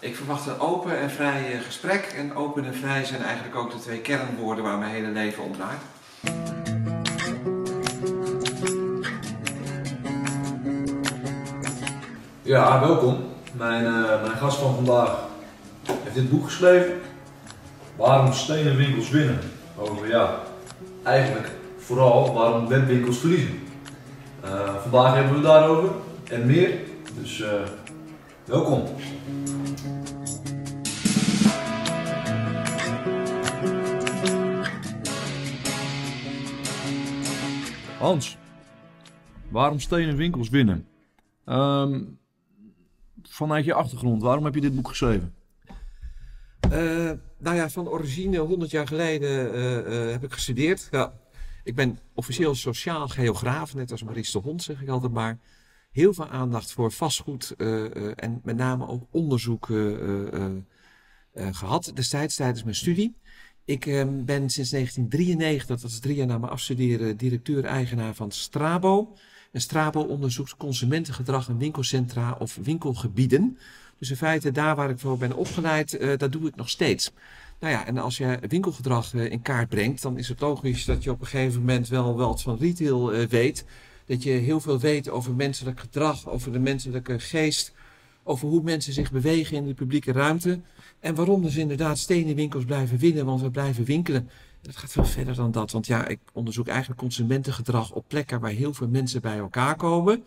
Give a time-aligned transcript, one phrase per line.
[0.00, 2.14] Ik verwacht een open en vrij eh, gesprek.
[2.16, 5.52] En open en vrij zijn eigenlijk ook de twee kernwoorden waar mijn hele leven om
[5.52, 5.80] draait.
[12.42, 13.24] Ja, welkom.
[13.52, 15.18] Mijn, eh, mijn gast van vandaag
[16.02, 16.94] heeft dit boek geschreven.
[17.96, 19.38] Waarom stenen winkels winnen.
[19.76, 20.38] Over ja,
[21.02, 23.62] eigenlijk vooral waarom webwinkels verliezen.
[24.40, 25.90] Eh, vandaag hebben we het daarover
[26.24, 26.78] en meer.
[27.20, 27.50] Dus eh,
[28.44, 28.84] welkom.
[37.98, 38.36] Hans,
[39.50, 40.86] waarom stenen winkels winnen?
[41.44, 42.02] Ehm,
[43.22, 45.34] vanuit je achtergrond, waarom heb je dit boek geschreven?
[46.70, 50.88] Eh, nou ja, van origine 100 jaar geleden eh, eh, heb ik gestudeerd.
[50.90, 51.12] Ja,
[51.64, 55.38] ik ben officieel sociaal geograaf, net als Maurice de Hond zeg ik altijd maar.
[55.90, 57.54] Heel veel aandacht voor vastgoed
[58.14, 60.52] en met name ook onderzoek eh, eh, eh,
[61.32, 63.16] eh, gehad destijds tijdens mijn studie.
[63.66, 69.12] Ik eh, ben sinds 1993, dat was drie jaar na mijn afstuderen, directeur-eigenaar van Strabo.
[69.52, 73.58] En Strabo onderzoekt consumentengedrag in winkelcentra of winkelgebieden.
[73.98, 77.12] Dus in feite daar waar ik voor ben opgeleid, eh, dat doe ik nog steeds.
[77.60, 81.02] Nou ja, en als je winkelgedrag eh, in kaart brengt, dan is het logisch dat
[81.02, 83.64] je op een gegeven moment wel wat van retail weet.
[84.04, 87.72] Dat je heel veel weet over menselijk gedrag, over de menselijke geest,
[88.26, 90.60] over hoe mensen zich bewegen in de publieke ruimte.
[91.00, 94.30] En waarom dus inderdaad stenen winkels blijven winnen, want we blijven winkelen.
[94.62, 98.50] Dat gaat veel verder dan dat, want ja, ik onderzoek eigenlijk consumentengedrag op plekken waar
[98.50, 100.24] heel veel mensen bij elkaar komen.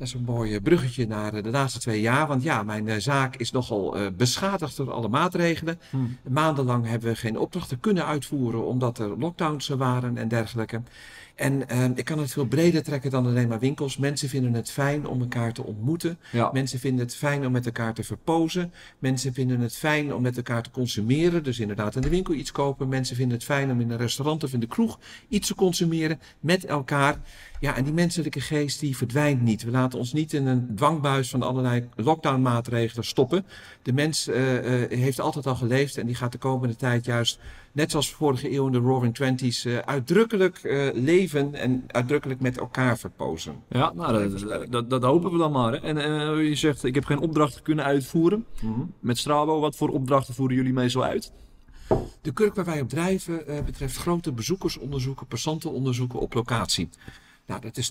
[0.00, 2.26] Dat is een mooi eh, bruggetje naar eh, de laatste twee jaar.
[2.26, 5.80] Want ja, mijn eh, zaak is nogal beschadigd door alle maatregelen.
[5.90, 6.16] Hmm.
[6.28, 10.82] Maandenlang hebben we geen opdrachten kunnen uitvoeren omdat er lockdowns waren en dergelijke.
[11.40, 13.96] En ehm, ik kan het veel breder trekken dan alleen maar winkels.
[13.96, 16.18] Mensen vinden het fijn om elkaar te ontmoeten.
[16.32, 16.50] Ja.
[16.52, 18.72] Mensen vinden het fijn om met elkaar te verpozen.
[18.98, 21.42] Mensen vinden het fijn om met elkaar te consumeren.
[21.42, 22.88] Dus inderdaad in de winkel iets kopen.
[22.88, 26.20] Mensen vinden het fijn om in een restaurant of in de kroeg iets te consumeren
[26.40, 27.16] met elkaar.
[27.60, 29.62] Ja, en die menselijke geest die verdwijnt niet.
[29.62, 33.46] We laten ons niet in een dwangbuis van allerlei lockdownmaatregelen stoppen.
[33.82, 37.38] De mens eh, eh, heeft altijd al geleefd en die gaat de komende tijd juist,
[37.72, 42.58] net zoals vorige eeuw in de Roaring Twenties, eh, uitdrukkelijk eh, leven en uitdrukkelijk met
[42.58, 43.62] elkaar verpozen.
[43.68, 45.72] Ja, nou, dat, dat, dat hopen we dan maar.
[45.72, 45.78] Hè.
[45.78, 48.46] En eh, je zegt, ik heb geen opdrachten kunnen uitvoeren.
[49.00, 51.32] Met Strabo, wat voor opdrachten voeren jullie meestal uit?
[52.22, 56.88] De kurk waar wij op drijven betreft grote bezoekersonderzoeken, passantenonderzoeken op locatie.
[57.50, 57.90] Nou, dat is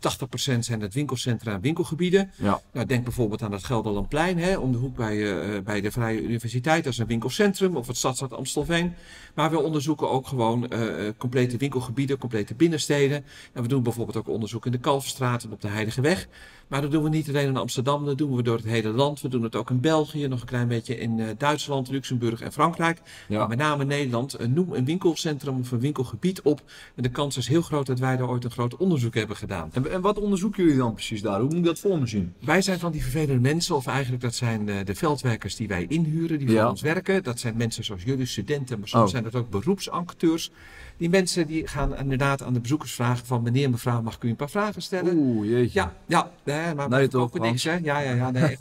[0.56, 2.32] 80% zijn het winkelcentra en winkelgebieden.
[2.36, 2.62] Ja.
[2.72, 6.22] Nou, denk bijvoorbeeld aan het Gelderlandplein, hè, om de hoek bij, eh, bij de Vrije
[6.22, 6.84] Universiteit.
[6.84, 8.94] Dat is een winkelcentrum, of het Stadstad Amstelveen.
[9.36, 13.26] Maar we onderzoeken ook gewoon eh, eh, complete winkelgebieden, complete binnensteden.
[13.54, 16.28] En we doen bijvoorbeeld ook onderzoek in de Kalverstraat en op de Heidegeweg.
[16.68, 19.22] Maar dat doen we niet alleen in Amsterdam, dat doen we door het hele land.
[19.22, 23.02] We doen het ook in België, nog een klein beetje in Duitsland, Luxemburg en Frankrijk.
[23.28, 23.38] Ja.
[23.38, 24.50] Maar met name Nederland.
[24.50, 26.62] noem een winkelcentrum of een winkelgebied op.
[26.96, 29.49] En de kans is heel groot dat wij daar ooit een groot onderzoek hebben gedaan.
[29.50, 31.40] En, en wat onderzoeken jullie dan precies daar?
[31.40, 32.34] Hoe moet ik dat voor me zien?
[32.40, 35.86] Wij zijn van die vervelende mensen, of eigenlijk dat zijn eh, de veldwerkers die wij
[35.88, 36.62] inhuren, die Ja.
[36.62, 37.24] voor ons werken.
[37.24, 39.10] Dat zijn mensen zoals jullie, studenten, maar soms Oh.
[39.10, 40.52] zijn dat ook beroepsacteurs.
[41.00, 44.30] Die mensen die gaan inderdaad aan de bezoekers vragen van meneer, mevrouw, mag ik u
[44.30, 45.18] een paar vragen stellen?
[45.18, 45.80] Oeh, jeetje.
[45.80, 47.78] Ja, ja, nee, maar Nee, toch, niks, hè?
[47.84, 48.58] Ja, ja, ja, nee.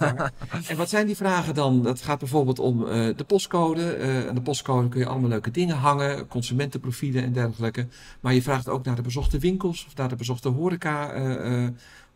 [0.69, 1.82] En wat zijn die vragen dan?
[1.82, 3.93] Dat gaat bijvoorbeeld om eh, de postcode.
[3.93, 7.87] Eh aan de postcode kun je allemaal leuke dingen hangen, consumentenprofielen en dergelijke.
[8.21, 11.66] Maar je vraagt ook naar de bezochte winkels of naar de bezochte horeca, eh,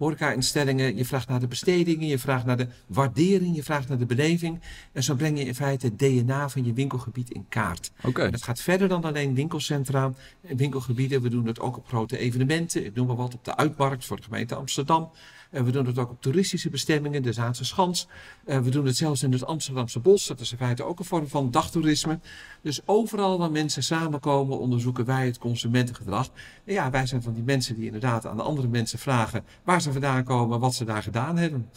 [0.02, 0.96] horeca-instellingen.
[0.96, 4.60] Je vraagt naar de bestedingen, je vraagt naar de waardering, je vraagt naar de beleving.
[4.92, 7.90] En zo breng je in feite het DNA van je winkelgebied in kaart.
[8.02, 8.22] Oké.
[8.22, 11.22] Het gaat verder dan alleen winkelcentra en winkelgebieden.
[11.22, 12.84] We doen het ook op grote evenementen.
[12.84, 15.10] Ik noem maar wat op de Uitmarkt voor de gemeente Amsterdam.
[15.52, 18.08] We doen het ook op toeristische bestemmingen, de Zaanse Schans.
[18.44, 20.26] We doen het zelfs in het Amsterdamse Bos.
[20.26, 22.18] Dat is in feite ook een vorm van dagtoerisme.
[22.62, 26.28] Dus overal waar mensen samenkomen, onderzoeken wij het consumentengedrag.
[26.64, 29.82] En ja, wij zijn van die mensen die inderdaad aan de andere mensen vragen waar
[29.82, 31.70] ze vandaan komen, wat ze daar gedaan hebben.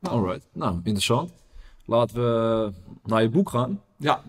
[0.00, 0.46] Alright.
[0.52, 1.32] Nou, interessant.
[1.84, 2.72] Laten we
[3.04, 3.80] naar je boek gaan.
[3.96, 4.22] Ja,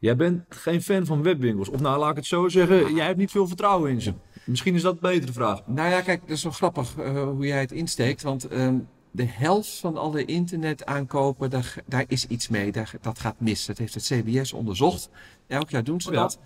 [0.00, 1.68] Jij bent geen fan van webwinkels.
[1.68, 4.12] Of nou, laat ik het zo zeggen, jij hebt niet veel vertrouwen in ze.
[4.48, 5.62] Misschien is dat een betere vraag.
[5.66, 8.22] Nou ja, kijk, dat is wel grappig eh, hoe jij het insteekt.
[8.22, 8.78] Want ehm,
[9.10, 12.72] de helft van alle internetaankopen, daar, daar is iets mee.
[12.72, 13.66] Daar, dat gaat mis.
[13.66, 15.10] Dat heeft het CBS onderzocht.
[15.46, 16.20] Elk jaar doen ze Oh ja.
[16.20, 16.38] dat.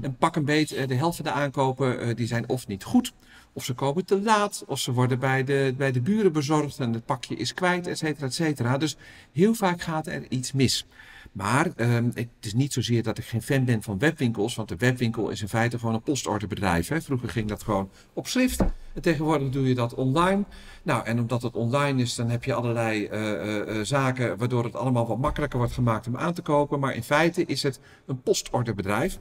[0.00, 2.84] En pak een beet, eh, de helft van de aankopen, eh, die zijn of niet
[2.84, 3.12] goed,
[3.56, 6.92] Of ze komen te laat, of ze worden bij de, bij de buren bezorgd en
[6.92, 8.78] het pakje is kwijt, et cetera, et cetera.
[8.78, 8.96] Dus
[9.32, 10.86] heel vaak gaat er iets mis.
[11.32, 14.76] Maar um, het is niet zozeer dat ik geen fan ben van webwinkels, want de
[14.76, 16.88] webwinkel is in feite gewoon een postorderbedrijf.
[16.88, 17.00] Hè.
[17.00, 18.60] Vroeger ging dat gewoon op schrift
[18.94, 20.44] en tegenwoordig doe je dat online.
[20.82, 24.76] Nou, en omdat het online is, dan heb je allerlei uh, uh, zaken waardoor het
[24.76, 26.80] allemaal wat makkelijker wordt gemaakt om aan te kopen.
[26.80, 29.18] Maar in feite is het een postorderbedrijf.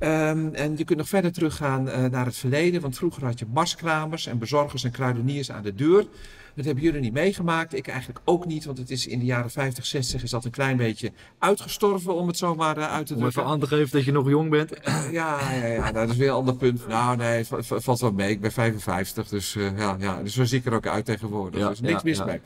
[0.00, 3.46] Um, en je kunt nog verder teruggaan uh, naar het verleden, want vroeger had je
[3.52, 6.06] marskramers en bezorgers en kruideniers aan de deur.
[6.54, 7.74] Dat hebben jullie niet meegemaakt.
[7.74, 10.50] Ik eigenlijk ook niet, want het is in de jaren 50, 60 is dat een
[10.50, 13.42] klein beetje uitgestorven, om het zomaar uh, uit te drukken.
[13.42, 14.72] Om even aan te geven dat je nog jong bent.
[15.12, 16.88] Ja, ja, ja nou, dat is weer een ander punt.
[16.88, 18.30] Nou, nee, het valt wel mee.
[18.30, 21.60] Ik ben 55, dus uh, ja, ja, dus zo zie ik er ook uit tegenwoordig.
[21.60, 22.40] Ja, dus niks ja, mis mee.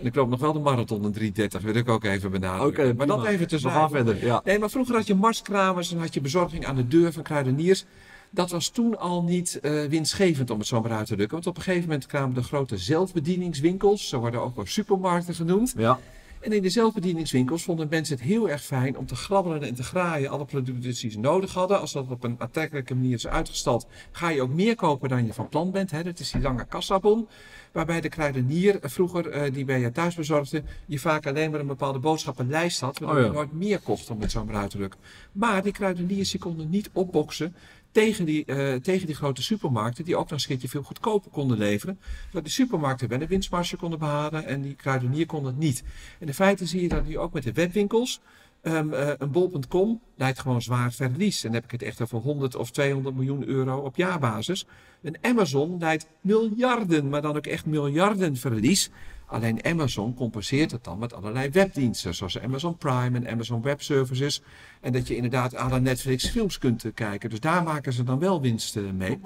[0.00, 2.84] En ik loop nog wel de marathon in 330, wil ik ook even benadrukken.
[2.84, 4.40] Okay, maar dat even We gaan verder, ja.
[4.44, 7.84] Nee, maar vroeger had je marskramers en had je bezorging aan de deur van kruideniers.
[8.30, 11.34] Dat was toen al niet uh, winstgevend, om het zo maar uit te drukken.
[11.34, 15.74] Want op een gegeven moment kwamen de grote zelfbedieningswinkels, zo worden ook wel supermarkten genoemd.
[15.76, 15.98] Ja.
[16.40, 19.82] En in de zelfbedieningswinkels vonden mensen het heel erg fijn om te grabbelen en te
[19.82, 21.80] graaien alle producten die ze nodig hadden.
[21.80, 25.32] Als dat op een aantrekkelijke manier is uitgestald, ga je ook meer kopen dan je
[25.32, 25.90] van plan bent.
[25.90, 26.02] Hè?
[26.02, 27.28] Dat is die lange kassabon.
[27.72, 31.66] Waarbij de kruidenier vroeger, uh, die bij je thuis bezorgde, je vaak alleen maar een
[31.66, 32.98] bepaalde boodschappenlijst had.
[32.98, 33.30] Waardoor oh ja.
[33.30, 35.00] je nooit meer kocht, om het zo maar uit te drukken.
[35.32, 37.54] Maar die kruideniers die konden niet opboksen
[37.92, 42.00] tegen die, uh, tegen die grote supermarkten, die ook nog een veel goedkoper konden leveren.
[42.32, 45.82] Dat die supermarkten wel een winstmarge konden behalen en die kruidenier kon het niet.
[46.18, 48.20] En in feite zie je dat nu ook met de webwinkels.
[48.62, 51.44] Um, uh, een bol.com leidt gewoon zwaar verlies.
[51.44, 54.66] En dan heb ik het echt over 100 of 200 miljoen euro op jaarbasis.
[55.02, 58.90] Een Amazon leidt miljarden, maar dan ook echt miljarden verlies.
[59.26, 64.42] Alleen Amazon compenseert het dan met allerlei webdiensten, zoals Amazon Prime en Amazon Web Services.
[64.80, 67.30] En dat je inderdaad aan Netflix films kunt kijken.
[67.30, 69.20] Dus daar maken ze dan wel winst mee.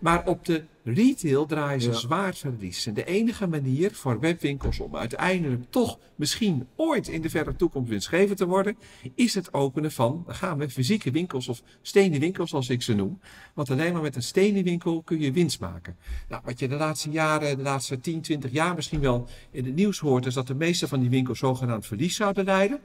[0.00, 1.96] Maar op de retail draaien ze ja.
[1.96, 2.86] zwaar verlies.
[2.86, 7.88] En de enige manier voor webwinkels om uiteindelijk toch misschien ooit in de verre toekomst
[7.88, 8.76] winstgevend te worden,
[9.14, 12.94] is het openen van, dan gaan we, fysieke winkels of stenen winkels zoals ik ze
[12.94, 13.20] noem.
[13.54, 15.96] Want alleen maar met een stenen winkel kun je winst maken.
[16.28, 19.74] Nou, wat je de laatste jaren, de laatste 10, 20 jaar misschien wel in het
[19.74, 22.80] nieuws hoort, is dat de meeste van die winkels zogenaamd verlies zouden leiden.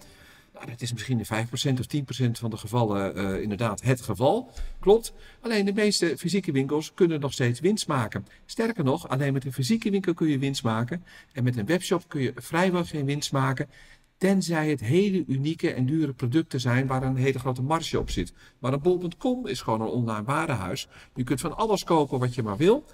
[0.55, 4.51] Nou, dat is misschien in 5% of 10% van de gevallen uh, inderdaad het geval.
[4.79, 5.13] Klopt.
[5.41, 8.25] Alleen de meeste fysieke winkels kunnen nog steeds winst maken.
[8.45, 11.03] Sterker nog, alleen met een fysieke winkel kun je winst maken.
[11.33, 13.69] En met een webshop kun je vrijwel geen winst maken.
[14.17, 18.33] Tenzij het hele unieke en dure producten zijn waar een hele grote marge op zit.
[18.59, 20.87] Maar een bol.com is gewoon een online warenhuis.
[21.15, 22.85] Je kunt van alles kopen wat je maar wil.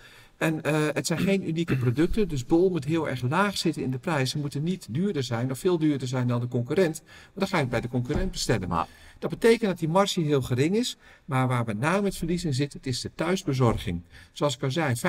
[0.41, 3.91] En uh, het zijn geen unieke producten, dus Bol moet heel erg laag zitten in
[3.91, 4.29] de prijs.
[4.29, 7.01] Ze moeten niet duurder zijn of veel duurder zijn dan de concurrent.
[7.03, 8.67] Maar dan ga je het bij de concurrent bestellen.
[8.67, 8.87] Maar
[9.19, 12.53] dat betekent dat die marge heel gering is, maar waar met name het verlies in
[12.53, 14.01] zit, het is de thuisbezorging.
[14.31, 14.99] Zoals ik al zei, 50%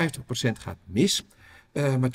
[0.59, 1.25] gaat mis.
[1.73, 2.09] Uh, maar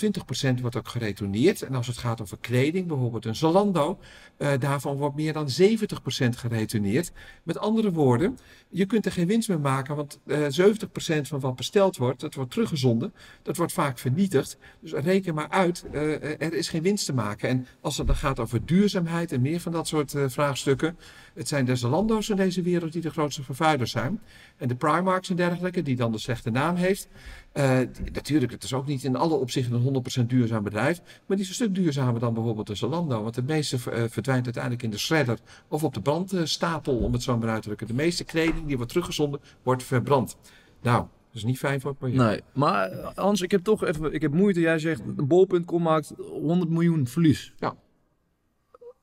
[0.57, 1.63] 20% wordt ook geretourneerd.
[1.63, 3.99] En als het gaat over kleding, bijvoorbeeld een Zalando,
[4.39, 7.13] uh, daarvan wordt meer dan 70% geretourneerd.
[7.43, 8.39] Met andere woorden,
[8.69, 12.35] je kunt er geen winst meer maken, want uh, 70% van wat besteld wordt, dat
[12.35, 13.13] wordt teruggezonden.
[13.43, 14.59] Dat wordt vaak vernietigd.
[14.81, 17.49] Dus reken maar uit, er is geen winst te maken.
[17.49, 20.97] En als het dan gaat over duurzaamheid en meer van dat soort vraagstukken,
[21.35, 24.21] het zijn de Zalando's in deze wereld die de grootste vervuilers zijn.
[24.57, 27.09] En de Primarks en dergelijke, die dan de slechte naam heeft.
[27.55, 27.79] Uh,
[28.12, 31.00] natuurlijk, het is ook niet in alle opzichten een 100% duurzaam bedrijf.
[31.27, 33.23] Maar die is een stuk duurzamer dan bijvoorbeeld de Zalando.
[33.23, 37.23] Want de meeste uh, verdwijnt uiteindelijk in de shredder of op de brandstapel, om het
[37.23, 37.87] zo maar uit te drukken.
[37.87, 40.37] De meeste kleding die wordt teruggezonden, wordt verbrand.
[40.83, 42.27] Nou, dat is niet fijn voor het milieu.
[42.27, 44.61] Nee, maar Hans, ik heb toch even ik heb moeite.
[44.61, 47.53] Jij zegt, een bol.com maakt 100 miljoen verlies.
[47.59, 47.75] Ja.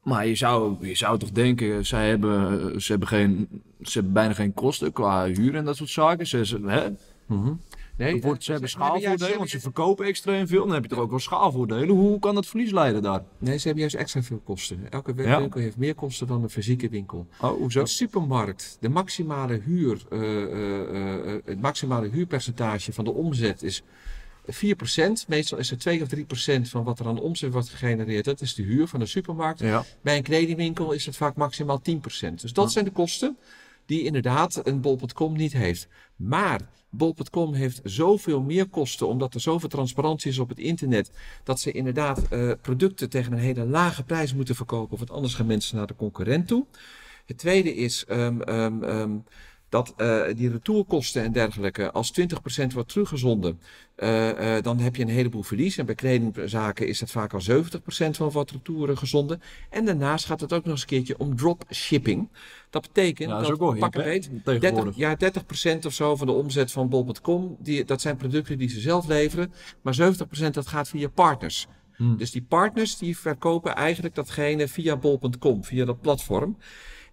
[0.03, 3.47] Maar je zou, je zou toch denken, zij hebben, ze, hebben geen,
[3.81, 6.27] ze hebben bijna geen kosten qua huur en dat soort zaken.
[6.27, 6.89] Ze, ze, hè?
[7.25, 7.61] Mm -hmm.
[7.97, 10.65] Nee, wordt, ze hebben schaalvoordelen, want ze verkopen extreem veel.
[10.65, 11.89] Dan heb je toch ook wel schaalvoordelen.
[11.89, 13.23] Hoe kan dat verlies leiden daar?
[13.37, 14.91] Nee, ze hebben juist extra veel kosten.
[14.91, 15.65] Elke webwinkel ja.
[15.65, 17.27] heeft meer kosten dan een fysieke winkel.
[17.41, 17.79] Oh, hoezo?
[17.79, 23.83] Een supermarkt, de maximale huur, uh, uh, uh, het maximale huurpercentage van de omzet is
[24.45, 24.47] 4%.
[25.27, 28.25] Meestal is er 2 of 3% van wat er aan omzet wordt gegenereerd.
[28.25, 29.59] Dat is de huur van de supermarkt.
[29.59, 29.83] Ja.
[30.01, 31.93] Bij een kledingwinkel is het vaak maximaal 10%.
[32.01, 32.67] Dus dat ja.
[32.67, 33.37] zijn de kosten
[33.85, 35.87] die inderdaad een bol.com niet heeft.
[36.15, 36.61] Maar
[36.97, 41.11] bol.com heeft zoveel meer kosten, omdat er zoveel transparantie is op het internet,
[41.43, 45.45] dat ze inderdaad uh, producten tegen een hele lage prijs moeten verkopen, want anders gaan
[45.45, 46.65] mensen naar de concurrent toe.
[47.25, 49.23] Het tweede is, um, um, um,
[49.69, 53.59] dat eh, die retourkosten en dergelijke, als 20% wordt teruggezonden,
[53.95, 55.77] eh, eh, dan heb je een heleboel verlies.
[55.77, 59.41] En bij kledingzaken is dat vaak al 70% van wat retouren gezonden.
[59.69, 62.29] En daarnaast gaat het ook nog eens een keertje om dropshipping.
[62.69, 64.95] Dat betekent Ja, dat dat, ook wel pak hip, een hè, beet, 30, tegenwoordig.
[64.95, 65.15] ja,
[65.77, 69.07] 30% of zo van de omzet van bol.com, die, dat zijn producten die ze zelf
[69.07, 69.53] leveren.
[69.81, 69.97] Maar
[70.47, 71.67] 70% dat gaat via partners.
[71.95, 72.17] Hmm.
[72.17, 76.57] Dus die partners die verkopen eigenlijk datgene via bol.com, via dat platform.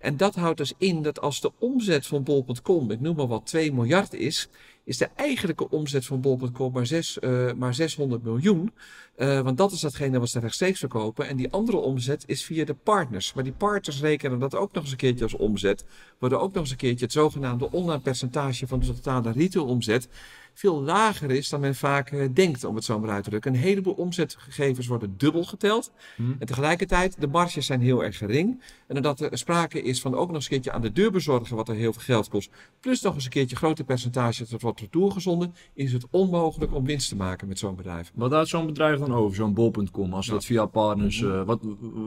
[0.03, 3.47] En dat houdt dus in dat als de omzet van bol.com, ik noem maar wat,
[3.47, 4.49] 2 miljard is,
[4.85, 6.91] is de eigenlijke omzet van bol.com maar,
[7.21, 8.73] eh, maar 600 miljoen.
[9.17, 11.29] Eh, want dat is datgene wat ze rechtstreeks verkopen.
[11.29, 13.33] En die andere omzet is via de partners.
[13.33, 15.85] Maar die partners rekenen dat ook nog eens een keertje als omzet.
[16.19, 20.09] Worden ook nog eens een keertje het zogenaamde online percentage van de totale retailomzet
[20.55, 23.53] veel lager is dan men vaak eh, denkt, om het zo maar uit te drukken.
[23.55, 25.93] Een heleboel omzetgegevens worden dubbel geteld.
[26.17, 26.23] Hm.
[26.39, 28.63] En tegelijkertijd, de marges zijn heel erg gering.
[28.87, 31.57] En omdat er sprake is van ook nog eens een keertje aan de deur bezorgen,
[31.57, 34.81] wat er heel veel geld kost, plus nog eens een keertje grote percentage dat wordt
[34.81, 38.13] retourgezonden, is het onmogelijk om winst te maken met zo'n bedrijf.
[38.15, 40.15] Wat houdt zo'n bedrijf dan over, zo'n bol.com?
[40.15, 40.33] Als Ja.
[40.33, 41.61] dat via partners, eh, wat,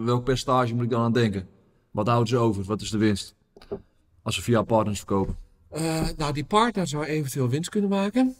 [0.03, 1.47] welk percentage moet ik dan aan denken?
[1.91, 2.63] Wat houden ze over?
[2.63, 3.35] Wat is de winst?
[4.23, 5.35] Als ze via partners verkopen.
[5.75, 8.35] Eh, nou, die partner zou eventueel winst kunnen maken.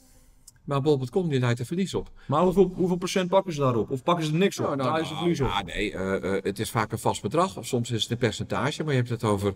[0.63, 2.11] Maar bol.com die leidt er verlies op.
[2.25, 3.91] Maar hoeveel, hoeveel procent pakken ze daarop?
[3.91, 4.65] Of pakken ze er niks op?
[4.65, 5.65] Nou, nou, Draaien ze nou, verlies op?
[5.65, 7.57] nee, eh, eh, het is vaak een vast bedrag.
[7.57, 9.53] Of soms is het een percentage, maar je hebt het over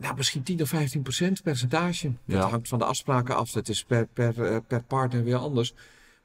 [0.00, 2.12] nou, misschien 10 of 15 procent percentage.
[2.26, 3.50] Dat hangt van de afspraken af.
[3.50, 5.74] Dat is per, per, per partner weer anders.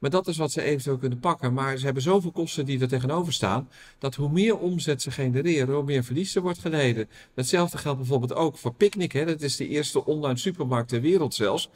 [0.00, 1.52] Maar dat is wat ze eventueel kunnen pakken.
[1.52, 3.68] Maar ze hebben zoveel kosten die er tegenover staan.
[3.98, 7.08] Dat hoe meer omzet ze genereren, hoe meer verlies er wordt geleden.
[7.34, 9.12] Hetzelfde geldt bijvoorbeeld ook voor Picnic.
[9.12, 9.24] Hè.
[9.24, 11.70] Dat is de eerste online supermarkt ter wereld zelfs.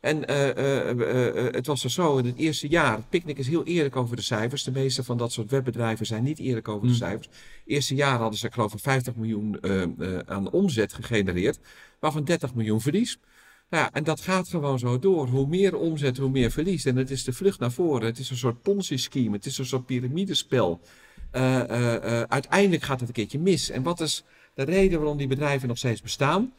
[0.00, 3.00] En eh, eh, eh, het was er zo in het eerste jaar.
[3.08, 4.64] Picnic is heel eerlijk over de cijfers.
[4.64, 6.96] De meeste van dat soort webbedrijven zijn niet eerlijk over de Hmm.
[6.96, 7.28] cijfers.
[7.64, 9.58] Eerste jaar hadden ze, geloof ik, 50 miljoen
[10.26, 11.58] aan omzet gegenereerd.
[11.98, 13.18] Waarvan 30 miljoen verlies.
[13.70, 15.28] Nou ja, en dat gaat gewoon zo door.
[15.28, 16.84] Hoe meer omzet, hoe meer verlies.
[16.84, 18.06] En het is de vlucht naar voren.
[18.06, 19.36] Het is een soort Ponzi-scheme.
[19.36, 20.80] Het is een soort piramidespel.
[21.30, 23.70] Eh, eh, eh, uiteindelijk gaat het een keertje mis.
[23.70, 26.52] En wat is de reden waarom die bedrijven nog steeds bestaan?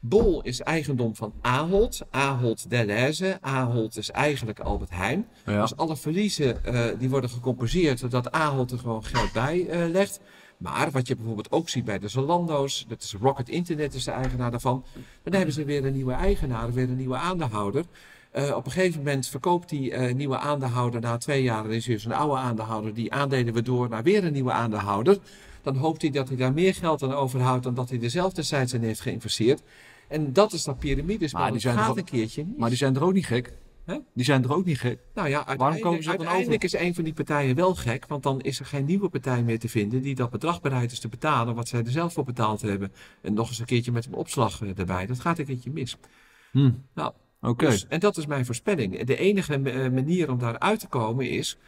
[0.00, 2.00] Bol is eigendom van Ahold.
[2.10, 3.38] Ahold Delhaize.
[3.40, 5.26] Ahold is eigenlijk Albert Heijn.
[5.46, 5.60] Ja.
[5.60, 6.60] Dus alle verliezen
[6.98, 10.20] die worden gecompenseerd doordat Ahold er gewoon geld bij legt.
[10.58, 14.10] Maar wat je bijvoorbeeld ook ziet bij de Zalando's, dat is Rocket Internet is de
[14.10, 14.84] eigenaar daarvan.
[15.22, 17.84] Dan hebben ze weer een nieuwe eigenaar, weer een nieuwe aandeelhouder.
[18.30, 21.86] Eh, op een gegeven moment verkoopt die eh, nieuwe aandeelhouder na twee jaar, dan is
[21.86, 25.18] er dus een oude aandeelhouder, die aandelen we door naar weer een nieuwe aandeelhouder.
[25.62, 28.32] Dan hoopt hij dat hij daar meer geld aan overhoudt dan dat hij er zelf
[28.32, 29.62] destijds in heeft geïnvesteerd.
[30.08, 31.40] En dat is dat piramidespel.
[31.40, 32.44] Maar die zijn gaat toch- een keertje.
[32.44, 32.58] mis.
[32.58, 33.52] Maar die zijn er ook niet gek.
[33.88, 33.98] Hè?
[34.14, 34.98] Die zijn er ook niet gek.
[35.14, 38.22] Nou ja, kopen uiteindelijk, ze dan uiteindelijk is een van die partijen wel gek, want
[38.22, 41.08] dan is er geen nieuwe partij meer te vinden die dat bedrag bereid is te
[41.08, 42.92] betalen wat zij er zelf voor betaald hebben.
[43.22, 45.06] En nog eens een keertje met een opslag eh, erbij.
[45.06, 45.96] Dat gaat een keertje mis.
[46.52, 46.70] Hm.
[46.94, 47.66] Nou, Oké.
[47.66, 49.02] Dus, en dat is mijn voorspelling.
[49.02, 51.58] De enige eh, manier om daaruit te komen is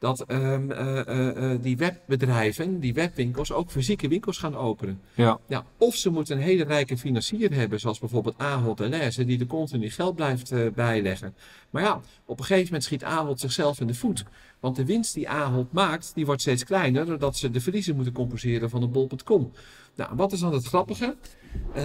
[0.00, 5.00] dat ehm, eh, eh, eh, die webbedrijven, die webwinkels, ook fysieke winkels gaan openen.
[5.14, 5.38] Ja.
[5.46, 9.46] Ja, of ze moeten een hele rijke financier hebben, zoals bijvoorbeeld Ahold Delhaize, die er
[9.46, 11.34] continu geld blijft bijleggen.
[11.70, 14.24] Maar ja, op een gegeven moment schiet Ahold zichzelf in de voet.
[14.60, 18.12] Want de winst die Ahold maakt, die wordt steeds kleiner, doordat ze de verliezen moeten
[18.12, 19.52] compenseren van de bol.com.
[19.94, 21.16] Nou, wat is dan het grappige?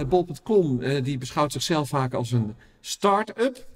[0.08, 3.66] Bol.com die beschouwt zichzelf vaak als een start-up.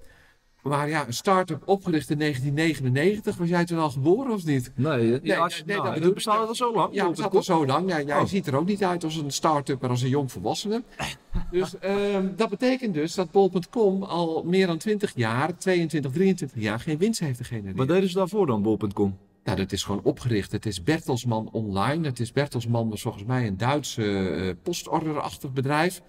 [0.62, 3.36] Maar ja, een start-up opgericht in 1999.
[3.36, 4.72] Was jij toen al geboren of niet?
[4.74, 6.94] Nee, nee, nou, dat bestaat al zo lang.
[6.94, 7.88] Ja, het zat al zo lang.
[7.88, 8.24] Ja, jij Oh.
[8.26, 10.82] ziet er ook niet uit als een start-up, maar als een jong volwassene.
[11.50, 16.80] Dus ehm, dat betekent dus dat bol.com al meer dan 20 jaar, 22, 23 jaar,
[16.80, 17.76] geen winst heeft gegenereerd.
[17.76, 19.16] Wat deden ze daarvoor dan, bol.com?
[19.44, 20.52] Nou, dat is gewoon opgericht.
[20.52, 22.06] Het is Bertelsmann Online.
[22.06, 26.00] Het is Bertelsmann, was volgens mij een Duits eh, postorderachtig bedrijf.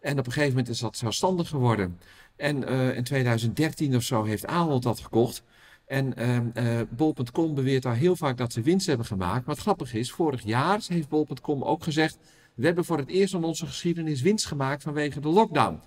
[0.00, 1.98] En op een gegeven moment is dat zelfstandig geworden.
[2.36, 5.42] En eh, in 2013 of zo heeft Ahold dat gekocht.
[5.86, 9.46] En ehm, eh, bol.com beweert daar heel vaak dat ze winst hebben gemaakt.
[9.46, 12.18] Maar het grappige is, vorig jaar heeft bol.com ook gezegd...
[12.54, 15.80] we hebben voor het eerst in onze geschiedenis winst gemaakt vanwege de lockdown.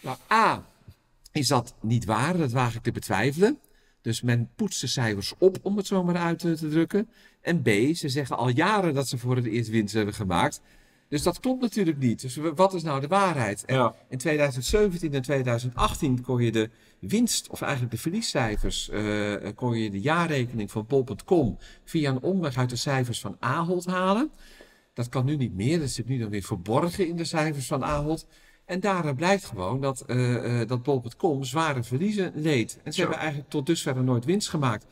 [0.00, 0.66] Nou, A,
[1.32, 2.36] is dat niet waar?
[2.36, 3.58] Dat waag ik te betwijfelen.
[4.00, 7.08] Dus men poetst de cijfers op, om het zo maar uit te drukken.
[7.40, 10.60] En B, ze zeggen al jaren dat ze voor het eerst winst hebben gemaakt.
[11.08, 12.20] Dus dat klopt natuurlijk niet.
[12.20, 13.64] Dus wat is nou de waarheid?
[13.64, 13.94] En Ja.
[14.08, 19.90] in 2017 en 2018 kon je de winst, of eigenlijk de verliescijfers, eh, kon je
[19.90, 24.30] de jaarrekening van bol.com via een omweg uit de cijfers van Ahold halen.
[24.94, 25.78] Dat kan nu niet meer.
[25.80, 28.26] Dat zit nu dan weer verborgen in de cijfers van Ahold.
[28.64, 32.78] En daaruit blijkt gewoon dat, eh, eh, dat bol.com zware verliezen leed.
[32.82, 33.00] En ze Zo.
[33.02, 34.86] hebben eigenlijk tot dusver nooit winst gemaakt.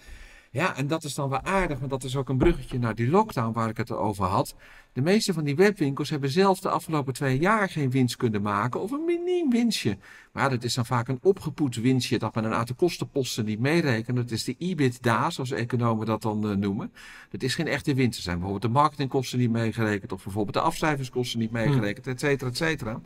[0.56, 3.08] Ja, en dat is dan wel aardig, want dat is ook een bruggetje naar die
[3.08, 4.54] lockdown waar ik het over had.
[4.92, 8.80] De meeste van die webwinkels hebben zelf de afgelopen twee jaar geen winst kunnen maken
[8.80, 9.98] of een miniem winstje.
[10.32, 13.60] Maar ja, dat is dan vaak een opgepoetst winstje dat men een aantal kostenposten niet
[13.60, 14.16] meerekent.
[14.16, 16.92] Dat is de EBITDA, zoals economen dat dan uh, noemen.
[17.30, 18.16] Dat is geen echte winst.
[18.16, 22.50] Er zijn bijvoorbeeld de marketingkosten niet meegerekend of bijvoorbeeld de afschrijvingskosten niet meegerekend, et cetera,
[22.50, 23.00] et cetera.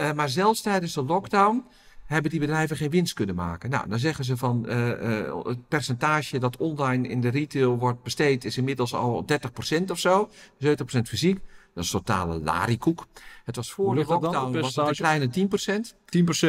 [0.00, 1.64] Uh, maar zelfs tijdens de lockdown
[2.06, 3.70] hebben die bedrijven geen winst kunnen maken.
[3.70, 8.02] Nou, dan zeggen ze van uh, uh, het percentage dat online in de retail wordt
[8.02, 9.24] besteed is inmiddels al
[9.78, 10.30] 30% of zo.
[10.64, 10.68] 70%
[11.02, 11.40] fysiek.
[11.74, 13.06] Dat is totale larikoek.
[13.44, 15.94] Het was voor de lockdown was het een kleine 10%.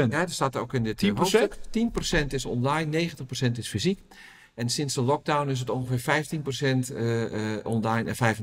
[0.06, 0.10] 10%?
[0.10, 1.10] Ja, er staat ook in dit 10%?
[2.24, 3.12] 10% is online,
[3.48, 4.00] 90% is fysiek.
[4.56, 8.36] En sinds de lockdown is het ongeveer 15% uh, uh, online en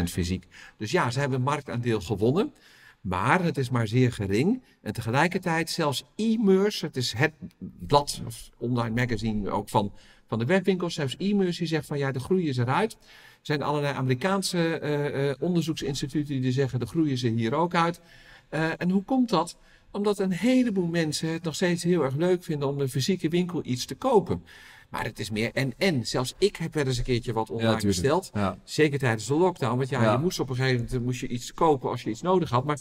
[0.00, 0.46] 85% fysiek.
[0.76, 2.52] Dus ja, ze hebben marktaandeel gewonnen.
[3.00, 4.62] Maar het is maar zeer gering.
[4.82, 9.92] En tegelijkertijd zelfs e-merse, het is het blad of online magazine ook van,
[10.26, 10.94] van de webwinkels.
[10.94, 12.92] Zelfs e-merse die zegt van ja, de groei is eruit.
[12.92, 12.98] Er
[13.42, 18.00] zijn allerlei Amerikaanse uh, uh, onderzoeksinstituten die zeggen de groei is er hier ook uit.
[18.50, 19.56] Uh, en hoe komt dat?
[19.90, 23.60] Omdat een heleboel mensen het nog steeds heel erg leuk vinden om een fysieke winkel
[23.64, 24.42] iets te kopen.
[24.88, 26.06] Maar het is meer en-en.
[26.06, 28.30] Zelfs ik heb wel eens een keertje wat online ja, besteld.
[28.34, 28.58] Ja.
[28.64, 29.76] Zeker tijdens de lockdown.
[29.76, 32.10] Want ja, ja, je moest op een gegeven moment moest je iets kopen als je
[32.10, 32.64] iets nodig had.
[32.64, 32.78] Maar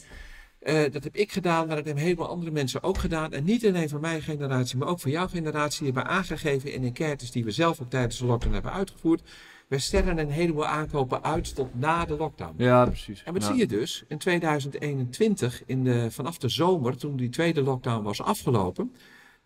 [0.62, 3.34] uh, dat heb ik gedaan, maar dat hebben helemaal andere mensen ook gedaan.
[3.34, 5.84] En niet alleen van mijn generatie, maar ook van jouw generatie.
[5.84, 9.22] Die hebben aangegeven in enquêtes die we zelf ook tijdens de lockdown hebben uitgevoerd.
[9.68, 12.54] We stellen een heleboel aankopen uit tot na de lockdown.
[12.58, 13.24] Ja, precies.
[13.24, 13.48] En wat ja.
[13.48, 14.04] zie je dus?
[14.08, 18.92] In 2021, in de, vanaf de zomer, toen die tweede lockdown was afgelopen...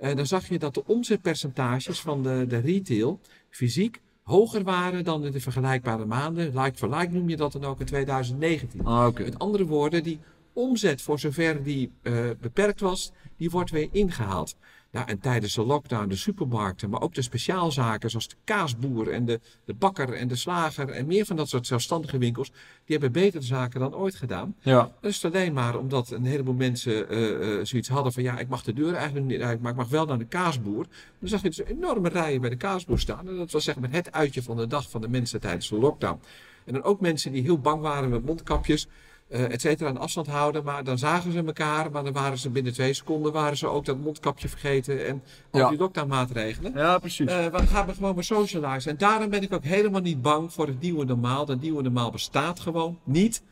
[0.01, 5.25] Uh, dan zag je dat de omzetpercentages van de, de retail fysiek hoger waren dan
[5.25, 6.59] in de vergelijkbare maanden.
[6.59, 8.85] Like for like noem je dat dan ook in 2019.
[8.85, 9.25] Ah, okay.
[9.25, 10.19] Met andere woorden, die
[10.53, 14.55] omzet voor zover die uh, beperkt was, die wordt weer ingehaald.
[14.91, 19.25] Nou, en tijdens de lockdown de supermarkten, maar ook de speciaalzaken zoals de kaasboer en
[19.25, 22.49] de, de bakker en de slager en meer van dat soort zelfstandige winkels,
[22.85, 24.55] die hebben betere zaken dan ooit gedaan.
[24.59, 24.91] Ja.
[25.01, 28.47] Dat is alleen maar omdat een heleboel mensen uh, uh, zoiets hadden van ja, ik
[28.47, 30.85] mag de deur eigenlijk niet uit, maar ik mag wel naar de kaasboer.
[31.19, 33.27] Dan zag je dus enorme rijen bij de kaasboer staan.
[33.27, 35.79] En dat was zeg maar het uitje van de dag van de mensen tijdens de
[35.79, 36.19] lockdown.
[36.65, 38.87] En dan ook mensen die heel bang waren met mondkapjes
[39.31, 40.63] uh, et cetera, een afstand houden.
[40.63, 43.85] Maar dan zagen ze elkaar, maar dan waren ze binnen twee seconden waren ze ook
[43.85, 45.69] dat mondkapje vergeten en al Ja.
[45.69, 46.71] die lockdownmaatregelen.
[46.75, 47.29] Ja, precies.
[47.31, 48.91] Uh, maar dan gaan we gewoon weer socializen.
[48.91, 51.45] En daarom ben ik ook helemaal niet bang voor het nieuwe normaal.
[51.45, 53.43] Dat nieuwe normaal bestaat gewoon niet.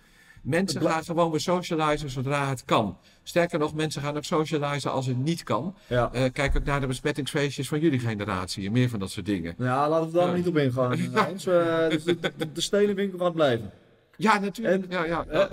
[0.41, 2.97] Mensen gaan gewoon weer socializen zodra het kan.
[3.23, 5.75] Sterker nog, mensen gaan ook socializen als het niet kan.
[5.87, 6.09] ja.
[6.15, 9.55] Uh, kijk ook naar de besmettingsfeestjes van jullie generatie en meer van dat soort dingen.
[9.57, 10.33] ja, laten we daar Ja.
[10.33, 10.91] niet op ingaan.
[10.99, 12.15] Eh, de,
[12.53, 13.71] de, gaat blijven.
[14.19, 14.83] Ja, natuurlijk.
[14.83, 15.49] En- ja, ja.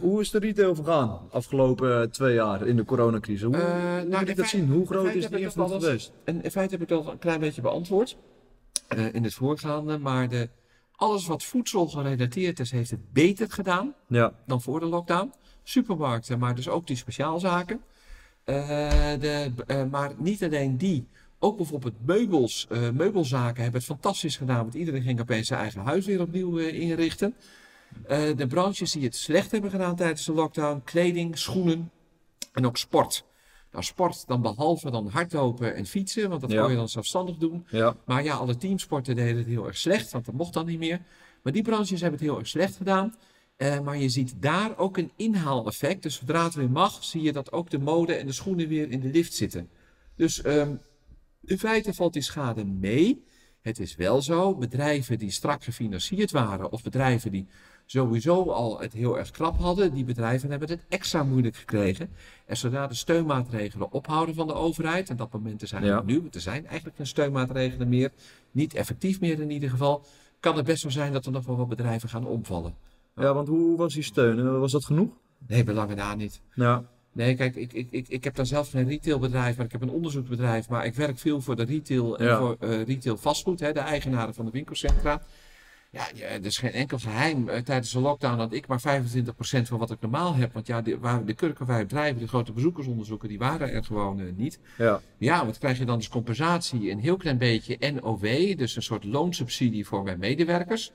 [0.00, 3.42] Hoe is de retail vergaan afgelopen eh, twee jaar in de coronacrisis?
[3.42, 3.70] Hoe, Eh, hoe
[4.08, 4.70] nou, moet ik dat zien?
[4.70, 6.12] Hoe groot is die invloed geweest?
[6.24, 8.16] En in feite heb ik dat al een klein beetje beantwoord
[8.88, 9.98] eh, in het voorgaande.
[9.98, 10.48] Maar de,
[10.92, 15.32] alles wat voedsel gerelateerd is, heeft het beter gedaan Ja, dan voor de lockdown.
[15.62, 17.80] Supermarkten, maar dus ook die speciaalzaken.
[18.44, 19.50] De,
[19.90, 21.06] maar niet alleen die.
[21.38, 24.62] Ook bijvoorbeeld meubels, meubelzaken hebben het fantastisch gedaan.
[24.62, 27.34] Want iedereen ging opeens zijn eigen huis weer opnieuw inrichten.
[28.06, 30.80] Eh, de branches die het slecht hebben gedaan tijdens de lockdown.
[30.84, 31.90] Kleding, schoenen
[32.52, 33.24] en ook sport.
[33.72, 36.28] Nou, sport dan behalve dan hardlopen en fietsen.
[36.28, 36.60] Want dat Ja.
[36.62, 37.66] kon je dan zelfstandig doen.
[37.70, 37.96] ja.
[38.04, 41.00] Maar ja, alle teamsporten deden het heel erg slecht, want dat mocht dan niet meer.
[41.42, 43.14] Maar die branches hebben het heel erg slecht gedaan.
[43.56, 46.02] Eh, maar je ziet daar ook een inhaaleffect.
[46.02, 48.90] Dus zodra het weer mag, zie je dat ook de mode en de schoenen weer
[48.90, 49.68] in de lift zitten.
[50.16, 50.74] Dus ehm,
[51.44, 53.24] in feite valt die schade mee.
[53.60, 57.46] Het is wel zo, bedrijven die strak gefinancierd waren, of bedrijven die
[57.92, 62.10] sowieso al het heel erg krap hadden, die bedrijven hebben het extra moeilijk gekregen.
[62.46, 65.96] En zodra de steunmaatregelen ophouden van de overheid, en dat momenten zijn Ja.
[65.96, 68.10] er nu, want er zijn eigenlijk geen steunmaatregelen meer,
[68.50, 70.04] niet effectief meer in ieder geval,
[70.40, 72.74] kan het best wel zijn dat er nog wel wat bedrijven gaan omvallen.
[73.16, 74.38] ja, want hoe was die steun?
[74.38, 75.10] Eh, Was dat genoeg?
[75.46, 76.40] Nee, belangen na niet.
[76.54, 79.82] Ja, Nee, kijk, ik, ik, ik, ik heb dan zelf geen retailbedrijf, maar ik heb
[79.82, 80.68] een onderzoeksbedrijf.
[80.68, 82.38] Maar ik werk veel voor de retail en Ja.
[82.38, 85.22] voor eh, retail vastgoed, hè, de eigenaren van de winkelcentra.
[85.90, 89.22] Ja, ja, er is geen enkel geheim eh, tijdens de lockdown dat ik maar 25%
[89.62, 90.52] van wat ik normaal heb.
[90.52, 94.58] Want ja, de, waren de bedrijven, de grote bezoekersonderzoeken, die waren er gewoon eh, niet.
[94.76, 95.00] ja.
[95.18, 96.90] Ja, wat krijg je dan als compensatie?
[96.90, 100.92] Een heel klein beetje NOW, dus een soort loonsubsidie voor mijn medewerkers.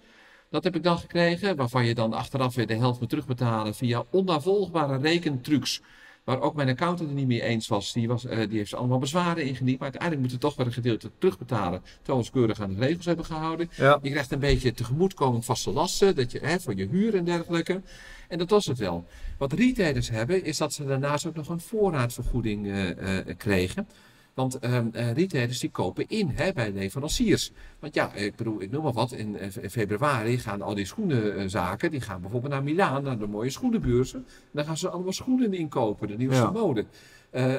[0.50, 4.04] Dat heb ik dan gekregen, waarvan je dan achteraf weer de helft moet terugbetalen via
[4.10, 5.82] onnavolgbare rekentrucs.
[6.24, 7.94] Waar ook mijn accountant het niet mee eens was.
[7.94, 9.80] Die, was, eh, die heeft ze allemaal bezwaren ingediend.
[9.80, 11.82] Maar uiteindelijk moeten we toch weer een gedeelte terugbetalen.
[11.82, 13.70] Terwijl we ons keurig aan de regels hebben gehouden.
[13.76, 14.00] ja.
[14.02, 17.82] Je krijgt een beetje tegemoetkoming vaste lasten, dat je, hè, voor je huur en dergelijke.
[18.28, 19.06] En dat was het wel.
[19.38, 23.88] Wat retailers hebben, is dat ze daarnaast ook nog een voorraadvergoeding eh, eh, kregen.
[24.34, 27.52] Want ehm, eh, retailers die kopen in hè, bij leveranciers.
[27.80, 29.12] Want ja, ik bedoel, ik noem maar wat.
[29.12, 33.28] In eh, fe- februari gaan al die schoenenzaken, die gaan bijvoorbeeld naar Milaan, naar de
[33.28, 34.20] mooie schoenenbeurzen.
[34.28, 36.52] En dan gaan ze allemaal schoenen inkopen, de nieuwste Ja.
[36.52, 36.86] mode.
[37.30, 37.56] Eh,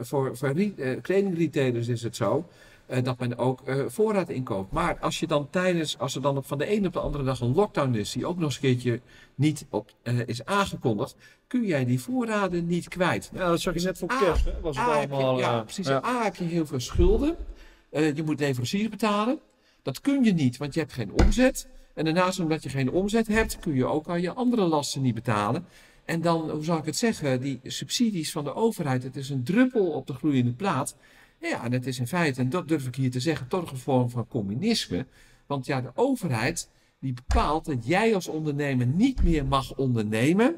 [0.00, 2.46] voor voor re- kledingretailers is het zo
[3.02, 4.72] dat men ook eh, voorraad inkoopt.
[4.72, 7.24] Maar als je dan tijdens, als er dan op van de ene op de andere
[7.24, 9.00] dag een lockdown is, die ook nog eens een keertje
[9.34, 13.30] niet op, eh, is aangekondigd, kun jij die voorraden niet kwijt.
[13.34, 14.60] Ja, dat zag je net voor kerst, hè?
[14.60, 15.38] Was het A, je- allemaal...
[15.38, 15.86] ja, eh, precies.
[15.86, 16.04] ja.
[16.04, 17.36] A, heb je heel veel schulden.
[17.90, 19.38] Eh, je moet leveranciers betalen.
[19.82, 21.68] Dat kun je niet, want je hebt geen omzet.
[21.94, 25.14] En daarnaast, omdat je geen omzet hebt, kun je ook al je andere lasten niet
[25.14, 25.66] betalen.
[26.04, 29.44] En dan, hoe zal ik het zeggen, die subsidies van de overheid, het is een
[29.44, 30.96] druppel op de gloeiende plaat.
[31.40, 33.78] Ja, en het is in feite, en dat durf ik hier te zeggen, toch een
[33.78, 35.06] vorm van communisme.
[35.46, 36.70] Want ja, de overheid
[37.00, 40.56] die bepaalt dat jij als ondernemer niet meer mag ondernemen.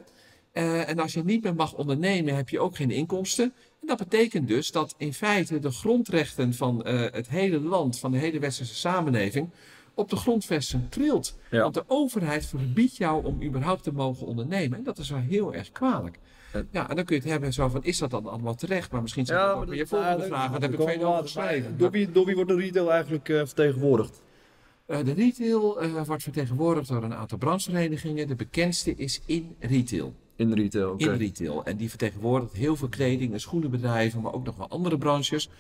[0.53, 3.53] Eh, en als je niet meer mag ondernemen, heb je ook geen inkomsten.
[3.81, 8.13] En dat betekent dus dat in feite de grondrechten van eh, het hele land, van
[8.13, 9.51] de hele westerse samenleving,
[9.95, 11.39] op de grondvesten trilt.
[11.51, 11.63] Ja.
[11.63, 14.79] Want de overheid verbiedt jou om überhaupt te mogen ondernemen.
[14.79, 16.19] En dat is wel heel erg kwalijk.
[16.53, 16.63] Ja.
[16.71, 18.93] Ja, en dan kun je het hebben zo van, is dat dan allemaal terecht?
[18.93, 20.51] Maar misschien zijn dat ook weer volgende vraag.
[20.51, 21.79] Wat heb ik veel over geschreven?
[21.79, 24.23] Door wie, door wie wordt de retail eigenlijk eh, vertegenwoordigd?
[24.87, 28.27] Eh, de retail eh, wordt vertegenwoordigd door een aantal brancheverenigingen.
[28.27, 30.15] De bekendste is In Retail.
[30.37, 30.95] In retail.
[30.97, 31.65] In retail.
[31.65, 35.51] En die vertegenwoordigt heel veel kleding en schoenenbedrijven, maar ook nog wel andere branches.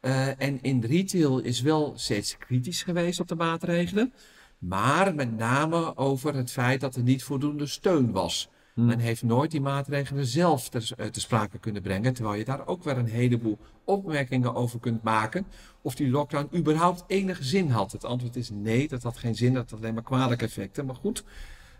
[0.00, 4.12] Eh, en in retail is wel steeds kritisch geweest op de maatregelen.
[4.58, 8.48] Maar met name over het feit dat er niet voldoende steun was.
[8.74, 8.84] Hm.
[8.86, 12.14] Men heeft nooit die maatregelen zelf ter, eh, te sprake kunnen brengen.
[12.14, 15.46] Terwijl je daar ook weer een heleboel opmerkingen over kunt maken.
[15.82, 17.92] Of die lockdown überhaupt enige zin had.
[17.92, 19.54] Het antwoord is nee, dat had geen zin.
[19.54, 20.86] Dat had alleen maar kwalijke effecten.
[20.86, 21.24] Maar goed,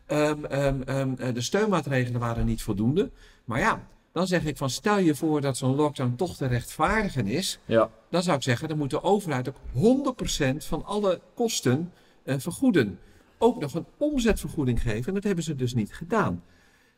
[0.07, 3.11] ehm, ehm, ehm, eh, de steunmaatregelen waren niet voldoende.
[3.45, 3.81] Maar ja,
[4.13, 7.59] dan zeg ik van stel je voor dat zo'n lockdown toch te rechtvaardigen is.
[7.65, 7.91] Ja.
[8.11, 12.99] Dan zou ik zeggen, dan moet de overheid ook 100% van alle kosten eh, vergoeden.
[13.39, 15.07] Ook nog een omzetvergoeding geven.
[15.07, 16.43] En dat hebben ze dus niet gedaan.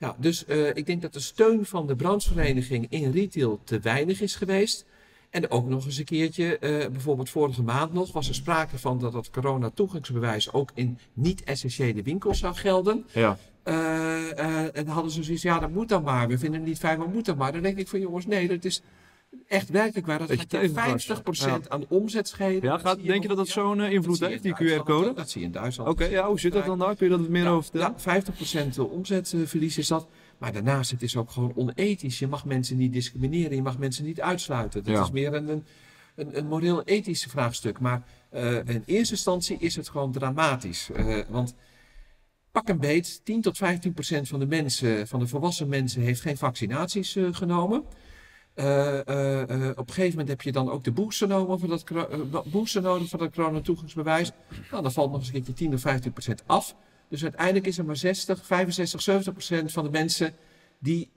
[0.02, 4.20] Ja, dus eh, ik denk dat de steun van de branchevereniging in retail te weinig
[4.20, 4.84] is geweest.
[5.30, 8.98] En ook nog eens een keertje, eh, bijvoorbeeld vorige maand nog, was er sprake van
[8.98, 13.04] dat dat corona-toegangsbewijs ook in niet-essentiële winkels zou gelden.
[13.12, 13.38] Ja.
[13.62, 16.28] Eh, en dan hadden ze zoiets, ja, dat moet dan maar.
[16.28, 17.52] We vinden het niet fijn, maar moet dan maar.
[17.52, 18.82] Dan denk ik van, jongens, nee, dat is
[19.48, 20.18] echt werkelijk waar.
[20.18, 21.64] Dat Beetje gaat je tegengas.
[21.64, 22.62] 50% aan omzet schelen.
[22.62, 24.54] Ja, gaat, denk je dat dat zo'n eh, invloed heeft, die.
[24.54, 25.12] QR-code?
[25.14, 25.88] Dat zie je in Duitsland.
[25.90, 26.96] Oké, ja, hoe zit dat dan daar?
[26.96, 27.94] Kun je dat meer over vertellen?
[28.04, 28.22] Ja,
[28.76, 30.08] 50% omzetverlies is dat.
[30.38, 32.18] Maar daarnaast, het is ook gewoon onethisch.
[32.18, 34.84] Je mag mensen niet discrimineren, je mag mensen niet uitsluiten.
[34.84, 35.02] Dat Ja.
[35.02, 35.64] is meer een, een,
[36.16, 37.80] een, een moreel-ethisch vraagstuk.
[37.80, 40.90] Maar eh, in eerste instantie is het gewoon dramatisch.
[40.94, 41.54] Eh, want
[42.52, 46.20] pak een beet, 10 tot 15 procent van de mensen, van de volwassen mensen, heeft
[46.20, 47.84] geen vaccinaties eh, genomen.
[48.54, 51.68] Eh, eh, eh, op een gegeven moment heb je dan ook de booster nodig voor
[52.30, 54.30] dat, booster nodig voor dat coronatoegangsbewijs.
[54.70, 56.74] Nou, dan valt nog eens een keertje 10 of 15 procent af.
[57.08, 60.34] Dus uiteindelijk is er maar 60, 65, 70 procent van de mensen
[60.78, 61.10] die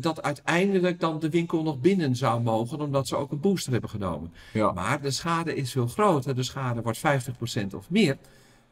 [0.00, 3.90] dat uiteindelijk dan de winkel nog binnen zou mogen, omdat ze ook een booster hebben
[3.90, 4.32] genomen.
[4.52, 4.72] Ja.
[4.72, 6.34] Maar de schade is veel groter.
[6.34, 8.16] De schade wordt 50% of meer.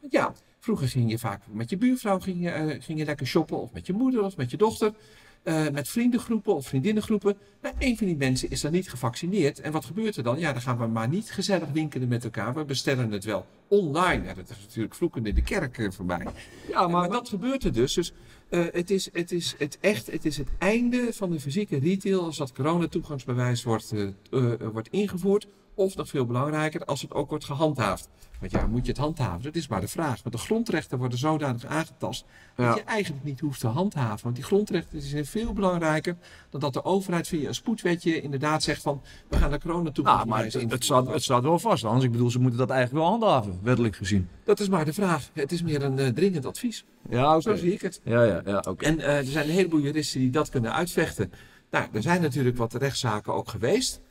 [0.09, 3.61] Ja, vroeger ging je vaak met je buurvrouw ging je, eh, ging je lekker shoppen,
[3.61, 4.93] of met je moeder of met je dochter.
[5.43, 7.37] eh, met vriendengroepen of vriendinnengroepen.
[7.61, 9.59] Nou, een van die mensen is dan niet gevaccineerd.
[9.59, 10.39] En wat gebeurt er dan?
[10.39, 12.53] Ja, dan gaan we maar niet gezellig winkelen met elkaar.
[12.53, 14.25] We bestellen het wel online.
[14.25, 16.27] Ja, dat is natuurlijk vloeken in de kerk eh, voorbij.
[16.69, 17.93] Ja, maar, dat gebeurt er dus.
[17.93, 18.13] Dus
[18.49, 22.37] het, is, het, is het, echt, het is het einde van de fysieke retail als
[22.37, 23.93] dat coronatoegangsbewijs wordt,
[24.73, 25.47] wordt ingevoerd.
[25.75, 28.09] Of nog veel belangrijker, als het ook wordt gehandhaafd.
[28.39, 29.43] Want ja, moet je het handhaven?
[29.43, 30.23] Dat is maar de vraag.
[30.23, 32.25] Want de grondrechten worden zodanig aangetast
[32.57, 32.67] Ja.
[32.67, 34.23] dat je eigenlijk niet hoeft te handhaven.
[34.23, 36.17] Want die grondrechten zijn veel belangrijker
[36.49, 40.43] dan dat de overheid via een spoedwetje inderdaad zegt van we gaan de Nou, maar
[40.43, 42.03] het, het, staat, het staat wel vast, Hans.
[42.03, 44.29] Ik bedoel, ze moeten dat eigenlijk wel handhaven, wettelijk gezien.
[44.43, 45.29] Dat is maar de vraag.
[45.33, 46.85] Het is meer een eh, dringend advies.
[47.09, 48.01] Ja, Zo zie ik het.
[48.03, 48.85] Ja, ja, ja, oké.
[48.85, 51.31] En eh, er zijn een heleboel juristen die dat kunnen uitvechten.
[51.71, 54.01] Nou, er zijn natuurlijk wat rechtszaken ook geweest.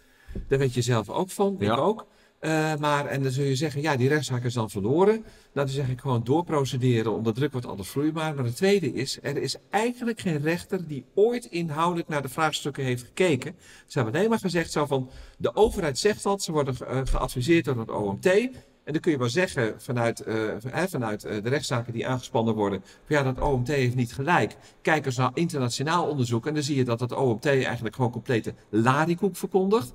[0.48, 1.72] Daar weet je zelf ook van, Ja.
[1.72, 2.06] ik ook.
[2.38, 5.14] Eh, maar, en dan zul je zeggen, ja, die rechtszaak is dan verloren.
[5.14, 8.34] Nou, dan zeg ik gewoon doorprocederen, onder druk wordt alles vloeibaar.
[8.34, 12.84] Maar het tweede is, er is eigenlijk geen rechter die ooit inhoudelijk naar de vraagstukken
[12.84, 13.54] heeft gekeken.
[13.86, 17.64] Ze hebben alleen maar gezegd zo van, de overheid zegt dat, ze worden eh, geadviseerd
[17.64, 18.48] door het OMT.
[18.84, 22.54] En dan kun je wel zeggen vanuit, eh, van- vanuit eh, de rechtszaken die aangespannen
[22.54, 24.56] worden, van ja, dat OMT heeft niet gelijk.
[24.82, 28.54] Kijk eens naar internationaal onderzoek en dan zie je dat het OMT eigenlijk gewoon complete
[28.68, 29.94] larikoek verkondigt.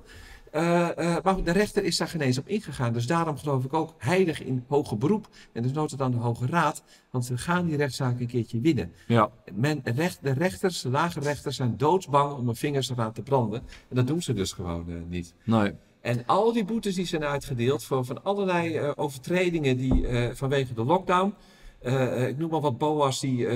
[0.50, 0.88] Eh,
[1.22, 2.92] maar de rechter is daar geen eens op ingegaan.
[2.92, 5.28] Dus daarom geloof ik ook heilig in hoger beroep.
[5.52, 6.82] En dus nood aan de Hoge Raad.
[7.10, 8.92] Want we gaan die rechtszaak een keertje winnen.
[9.06, 9.30] Ja.
[9.54, 13.62] Men, recht, de rechters, de lage rechters, zijn doodsbang om hun vingers eraan te branden.
[13.88, 15.34] En dat doen ze dus gewoon niet.
[15.44, 15.72] Nee.
[16.06, 20.74] En al die boetes die zijn uitgedeeld voor van allerlei eh, overtredingen die eh, vanwege
[20.74, 21.34] de lockdown.
[21.80, 23.46] eh, ik noem maar wat boa's die,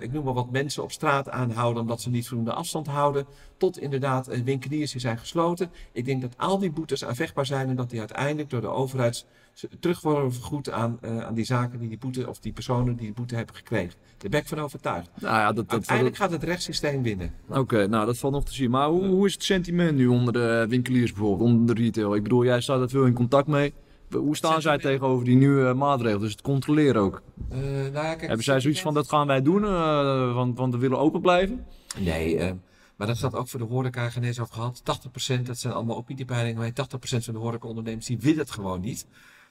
[0.00, 3.26] ik noem maar wat mensen op straat aanhouden omdat ze niet voldoende afstand houden.
[3.56, 5.70] Tot inderdaad winkeliers die zijn gesloten.
[5.92, 9.26] Ik denk dat al die boetes aanvechtbaar zijn en dat die uiteindelijk door de overheid
[9.58, 12.96] z- terug worden vergoed aan, eh, aan die zaken die die boete of die personen
[12.96, 13.98] die die boete hebben gekregen.
[14.18, 15.10] Daar ben ik van overtuigd.
[15.20, 17.32] Nou ja, dat, dat, Uiteindelijk gaat het rechtssysteem winnen.
[17.48, 18.70] Oké, nou dat valt nog te zien.
[18.70, 22.14] Maar hoe, hoe is het sentiment nu onder de winkeliers bijvoorbeeld, onder de retail?
[22.14, 23.74] Ik bedoel, jij staat er veel in contact mee.
[24.10, 26.20] Hoe staan zij tegenover die nieuwe maatregelen?
[26.20, 27.22] Dus het controleren ook.
[27.48, 30.74] Eh, nou ja, kijk, Hebben zij zoiets van, dat gaan wij doen, eh, want, want
[30.74, 31.64] we willen open blijven?
[31.98, 32.52] Nee, eh,
[32.96, 34.80] maar dat staat ook voor de horeca geen eens over gehad.
[34.84, 39.06] 80%, dat zijn allemaal opiniepeilingen, maar 80% van de horecaondernemers die willen het gewoon niet.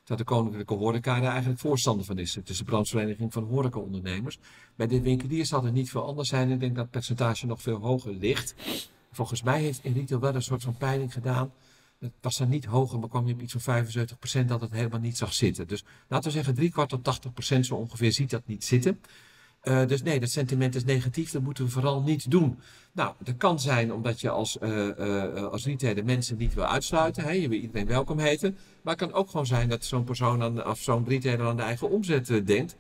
[0.08, 2.36] Dat de Koninklijke Horeca daar eigenlijk voorstander van is.
[2.36, 4.40] Het is de branchevereniging van horecaondernemers.
[4.76, 6.52] Bij de winkeliers zal het niet veel anders zijn.
[6.52, 8.56] Ik denk dat het percentage nog veel hoger ligt.
[9.12, 11.52] Volgens mij heeft retail wel een soort van peiling gedaan.
[12.00, 13.86] Het was dan niet hoger, maar kwam je op iets van
[14.44, 15.68] 75% dat het helemaal niet zag zitten.
[15.68, 17.20] Dus laten we zeggen, drie kwart tot
[17.56, 19.00] 80% zo ongeveer ziet dat niet zitten.
[19.68, 22.60] Eh, dus nee, dat sentiment is negatief, dat moeten we vooral niet doen.
[22.92, 27.24] Nou, dat kan zijn omdat je als, eh, eh, als retailer mensen niet wil uitsluiten.
[27.24, 27.32] Hè?
[27.32, 28.58] Je wil iedereen welkom heten.
[28.82, 31.62] Maar het kan ook gewoon zijn dat zo'n persoon aan, of zo'n retailer aan de
[31.62, 32.76] eigen omzet denkt.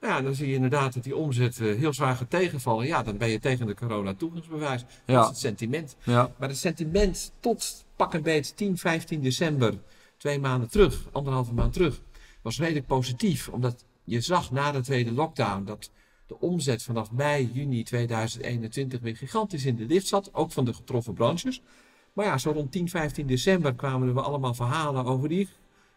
[0.00, 2.86] Nou ja, dan zie je inderdaad dat die omzet heel zwaar gaat tegenvallen.
[2.86, 4.80] Ja, dan ben je tegen de corona toegangsbewijs.
[4.82, 5.20] Dat Ja.
[5.22, 5.96] is het sentiment.
[6.02, 6.30] Ja.
[6.38, 9.74] Maar het sentiment tot pak een beetje 10, 15 december,
[10.16, 12.00] twee maanden terug, anderhalve maand terug,
[12.42, 13.48] was redelijk positief.
[13.48, 15.90] Omdat je zag na de tweede lockdown dat
[16.30, 20.34] de omzet vanaf mei, juni 2021 weer gigantisch in de lift zat.
[20.34, 21.62] Ook van de getroffen branches.
[22.12, 25.48] Maar ja, zo rond 10, 15 december kwamen er weer allemaal verhalen over die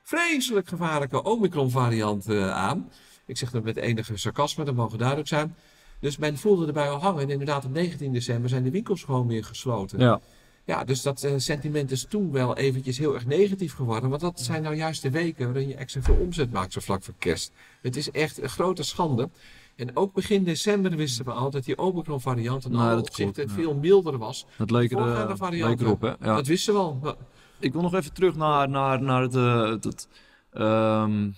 [0.03, 2.89] vreselijk gevaarlijke Omicron variant eh, aan.
[3.25, 5.55] Ik zeg dat met enige sarcasme, dat mogen duidelijk zijn.
[5.99, 7.21] Dus men voelde erbij al hangen.
[7.21, 9.99] En inderdaad, op 19 december zijn de winkels gewoon weer gesloten.
[9.99, 10.21] Ja.
[10.65, 14.09] Ja, dus dat eh, sentiment is toen wel eventjes heel erg negatief geworden.
[14.09, 17.03] Want dat zijn nou juist de weken waarin je extra veel omzet maakt, zo vlak
[17.03, 17.51] voor kerst.
[17.81, 19.29] Het is echt een grote schande.
[19.75, 23.47] En ook begin december wisten we al dat die Omicron variant in Nou, alle opzichten
[23.47, 23.53] ja.
[23.53, 24.45] veel milder was.
[24.57, 26.07] Dat leek, er, eh, leek erop, hè?
[26.07, 26.35] Ja.
[26.35, 27.15] Dat wisten we al.
[27.59, 30.07] Ik wil nog even terug naar, naar, naar het, eh, het, het,
[30.51, 31.29] ehm,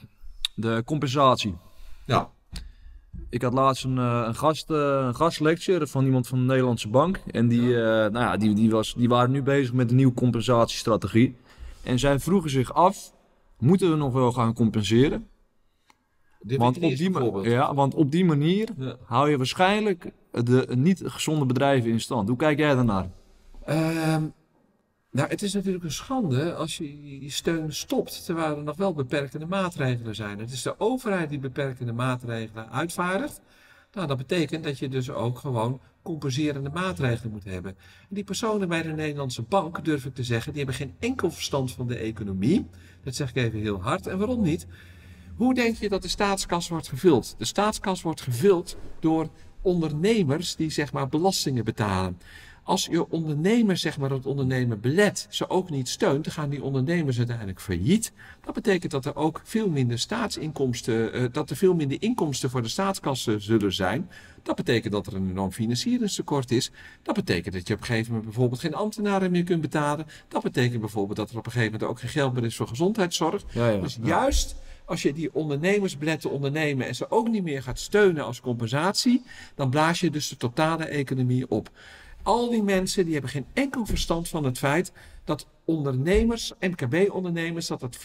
[0.56, 1.56] de compensatie.
[2.06, 2.30] Ja.
[3.30, 7.22] Ik had laatst een, eh, een, gast, een gastlecture van iemand van de Nederlandse Bank.
[7.32, 11.36] En die, nou ja, die, die, was, die waren nu bezig met een nieuwe compensatiestrategie.
[11.84, 13.12] En zij vroegen zich af,
[13.60, 15.28] moeten we nog wel gaan compenseren?
[16.40, 18.96] De Want op, die, ja, want op die manier Ja.
[19.06, 22.28] hou je waarschijnlijk de niet gezonde bedrijven in stand.
[22.28, 23.10] Hoe kijk jij daarnaar?
[23.66, 24.24] Ehm,
[25.12, 28.94] nou, het is natuurlijk een schande als je je steun stopt terwijl er nog wel
[28.94, 30.40] beperkende maatregelen zijn.
[30.40, 33.42] Het is de overheid die beperkende maatregelen uitvaardigt.
[33.94, 37.72] Nou, dat betekent dat je dus ook gewoon compenserende maatregelen moet hebben.
[38.10, 41.32] En die personen bij de Nederlandse bank, durf ik te zeggen, die hebben geen enkel
[41.32, 42.66] verstand van de economie.
[43.04, 44.08] Dat zeg ik even heel hard.
[44.08, 44.68] En waarom niet?
[45.36, 47.36] Hoe denk je dat de staatskas wordt gevuld?
[47.38, 49.30] De staatskas wordt gevuld door
[49.62, 52.18] ondernemers die zeg maar belastingen betalen.
[52.64, 56.64] Als je ondernemer zeg maar het ondernemen belet, ze ook niet steunt, dan gaan die
[56.64, 58.12] ondernemers uiteindelijk failliet.
[58.42, 62.62] Dat betekent dat er ook veel minder staatsinkomsten, eh, dat er veel minder inkomsten voor
[62.62, 64.10] de staatskassen zullen zijn.
[64.44, 66.72] Dat betekent dat er een enorm financieringstekort is.
[67.04, 70.06] Dat betekent dat je op een gegeven moment bijvoorbeeld geen ambtenaren meer kunt betalen.
[70.28, 72.68] Dat betekent bijvoorbeeld dat er op een gegeven moment ook geen geld meer is voor
[72.68, 73.44] gezondheidszorg.
[73.54, 73.80] Ja, ja.
[73.80, 77.80] Dus juist als je die ondernemers belet te ondernemen en ze ook niet meer gaat
[77.80, 79.24] steunen als compensatie,
[79.56, 81.70] dan blaas je dus de totale economie op.
[82.24, 84.92] Al die mensen die hebben geen enkel verstand van het feit
[85.26, 88.02] dat ondernemers, MKB-ondernemers, dat dat 64%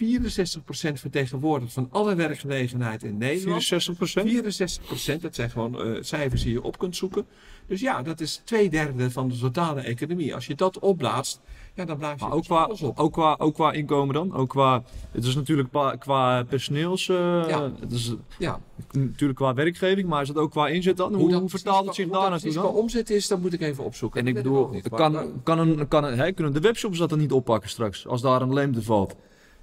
[0.92, 3.64] vertegenwoordigt van alle werkgelegenheid in Nederland.
[3.64, 4.78] 64 procent?
[5.18, 7.26] 64%, dat zijn gewoon eh, cijfers die je op kunt zoeken.
[7.66, 10.35] Dus ja, dat is twee derde van de totale economie.
[10.35, 11.40] Als je dat opblaast,
[11.74, 12.98] ja, dan blaas je Maar ook qua, op.
[12.98, 14.35] ook, qua, ook qua inkomen dan?
[14.35, 17.16] Ook qua, het is natuurlijk qua, personeels, eh,
[17.48, 17.72] Ja.
[17.80, 18.61] het is Ja,
[18.92, 21.14] natuurlijk qua werkgeving, maar is het ook qua inzet dan?
[21.14, 22.62] Hoe, dat hoe vertaalt het zich daar hoe dat naartoe dan?
[22.62, 24.20] qua omzet is, dat moet ik even opzoeken.
[24.20, 27.18] En ik Dat bedoel, kan, kan een, kan een, hè, kunnen de webshops dat dan
[27.18, 29.14] niet oppakken straks, als daar een leemte valt?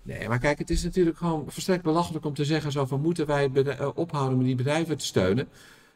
[0.04, 3.26] Nee, maar kijk, het is natuurlijk gewoon verstrekt belachelijk om te zeggen zo van moeten
[3.26, 5.48] wij eh, ophouden met die bedrijven te steunen.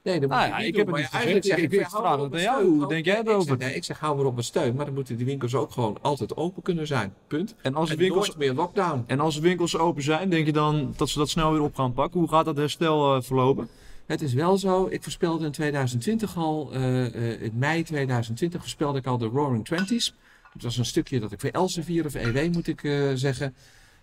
[0.03, 0.85] Nee, dat moet Nou je ja, niet ik doen.
[0.85, 1.59] heb het niet eigenlijk gezegd.
[1.71, 2.65] zeg Ik- vraag het jou.
[2.77, 3.47] Hoe denk jij ik erover?
[3.47, 5.71] zeg- Nee, ik zeg hou maar op met steun, maar dan moeten die winkels ook
[5.71, 7.13] gewoon altijd open kunnen zijn.
[7.27, 7.55] Punt.
[7.61, 9.03] En als, de winkels, nooit meer lockdown.
[9.07, 11.75] en als de winkels open zijn, denk je dan dat ze dat snel weer op
[11.75, 12.19] gaan pakken?
[12.19, 13.67] Hoe gaat dat herstel eh, verlopen?
[14.05, 18.99] Het is wel zo, ik voorspelde in 2020 al, eh, eh, in mei 2020 voorspelde
[18.99, 20.13] ik al de Roaring Twenties.
[20.53, 23.55] Het was een stukje dat ik voor Elsevier of EW moet ik eh, zeggen,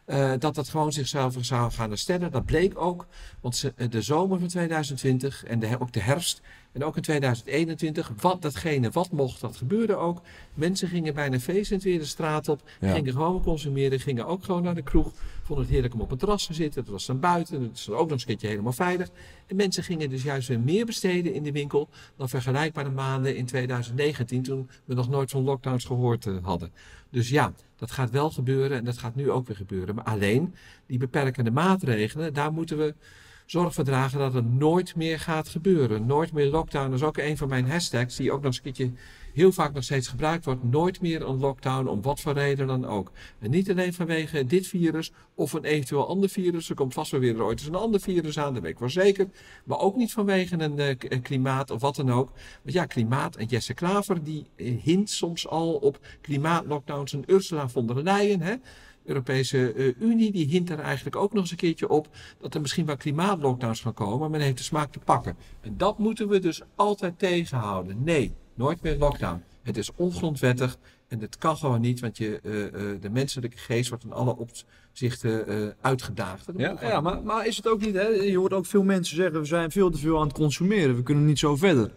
[0.08, 2.30] eh, dat dat gewoon zichzelf zou gaan herstellen.
[2.30, 3.06] Dat bleek ook,
[3.40, 6.40] want ze, eh, de zomer van 2020 en de, ook de herfst
[6.72, 10.20] En ook in 2021, wat datgene, wat mocht, dat gebeurde ook.
[10.54, 12.92] Mensen gingen bijna feestend weer de straat op, Ja.
[12.92, 15.12] gingen gewoon consumeren, gingen ook gewoon naar de kroeg.
[15.42, 17.84] Vonden het heerlijk om op het terras te zitten, het was dan buiten, het is
[17.84, 19.08] dan ook nog eens een keertje helemaal veilig.
[19.46, 23.46] En mensen gingen dus juist weer meer besteden in de winkel dan vergelijkbare maanden in
[23.46, 26.72] 2019, toen we nog nooit van lockdowns gehoord eh, hadden.
[27.10, 29.94] Dus ja, dat gaat wel gebeuren en dat gaat nu ook weer gebeuren.
[29.94, 30.54] Maar alleen
[30.86, 32.94] die beperkende maatregelen, daar moeten we
[33.50, 36.06] zorg voor dragen dat het nooit meer gaat gebeuren.
[36.06, 36.90] Nooit meer lockdown.
[36.90, 38.90] Dat is ook een van mijn hashtags die ook nog eens een keertje
[39.34, 40.64] heel vaak nog steeds gebruikt wordt.
[40.64, 43.12] Nooit meer een lockdown, om wat voor reden dan ook.
[43.38, 46.68] En niet alleen vanwege dit virus of een eventueel ander virus.
[46.68, 48.88] Er komt vast wel weer ooit eens een ander virus aan, dat weet ik wel
[48.88, 49.28] zeker.
[49.64, 52.32] Maar ook niet vanwege een, eh, een klimaat of wat dan ook.
[52.62, 57.12] Want ja, klimaat en Jesse Klaver die eh, hint soms al op klimaatlockdowns.
[57.12, 58.54] En Ursula von der Leyen, hè,
[59.08, 62.08] Europese eh, Unie, die hint er eigenlijk ook nog eens een keertje op
[62.40, 65.36] dat er misschien wel klimaatlockdowns gaan komen, maar men heeft de smaak te pakken.
[65.60, 68.04] En dat moeten we dus altijd tegenhouden.
[68.04, 69.42] Nee, nooit meer lockdown.
[69.62, 73.88] Het is ongrondwettig en het kan gewoon niet, want je, eh, eh, de menselijke geest
[73.88, 76.46] wordt in alle opzichten uitgedaagd.
[76.56, 78.06] Ja, ja maar, maar is het ook niet, hè?
[78.06, 81.02] je hoort ook veel mensen zeggen, we zijn veel te veel aan het consumeren, we
[81.02, 81.90] kunnen niet zo verder.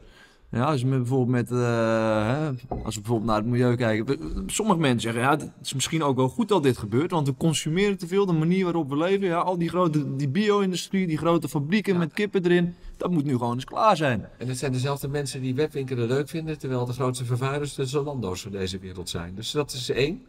[0.52, 2.48] Ja, als met, bijvoorbeeld met, eh, hè,
[2.84, 4.18] als we bijvoorbeeld naar het milieu kijken.
[4.48, 7.34] Sommige mensen zeggen, ja, het is misschien ook wel goed dat dit gebeurt, want we
[7.38, 9.28] consumeren te veel, de manier waarop we leven.
[9.28, 12.00] Ja, al die grote, die bio-industrie, die grote fabrieken Ja.
[12.00, 14.28] met kippen erin, dat moet nu gewoon eens klaar zijn.
[14.38, 18.42] En het zijn dezelfde mensen die webwinkelen leuk vinden, terwijl de grootste vervuilers de Zalando's
[18.42, 19.36] van deze wereld zijn.
[19.36, 20.22] Dus dat is één.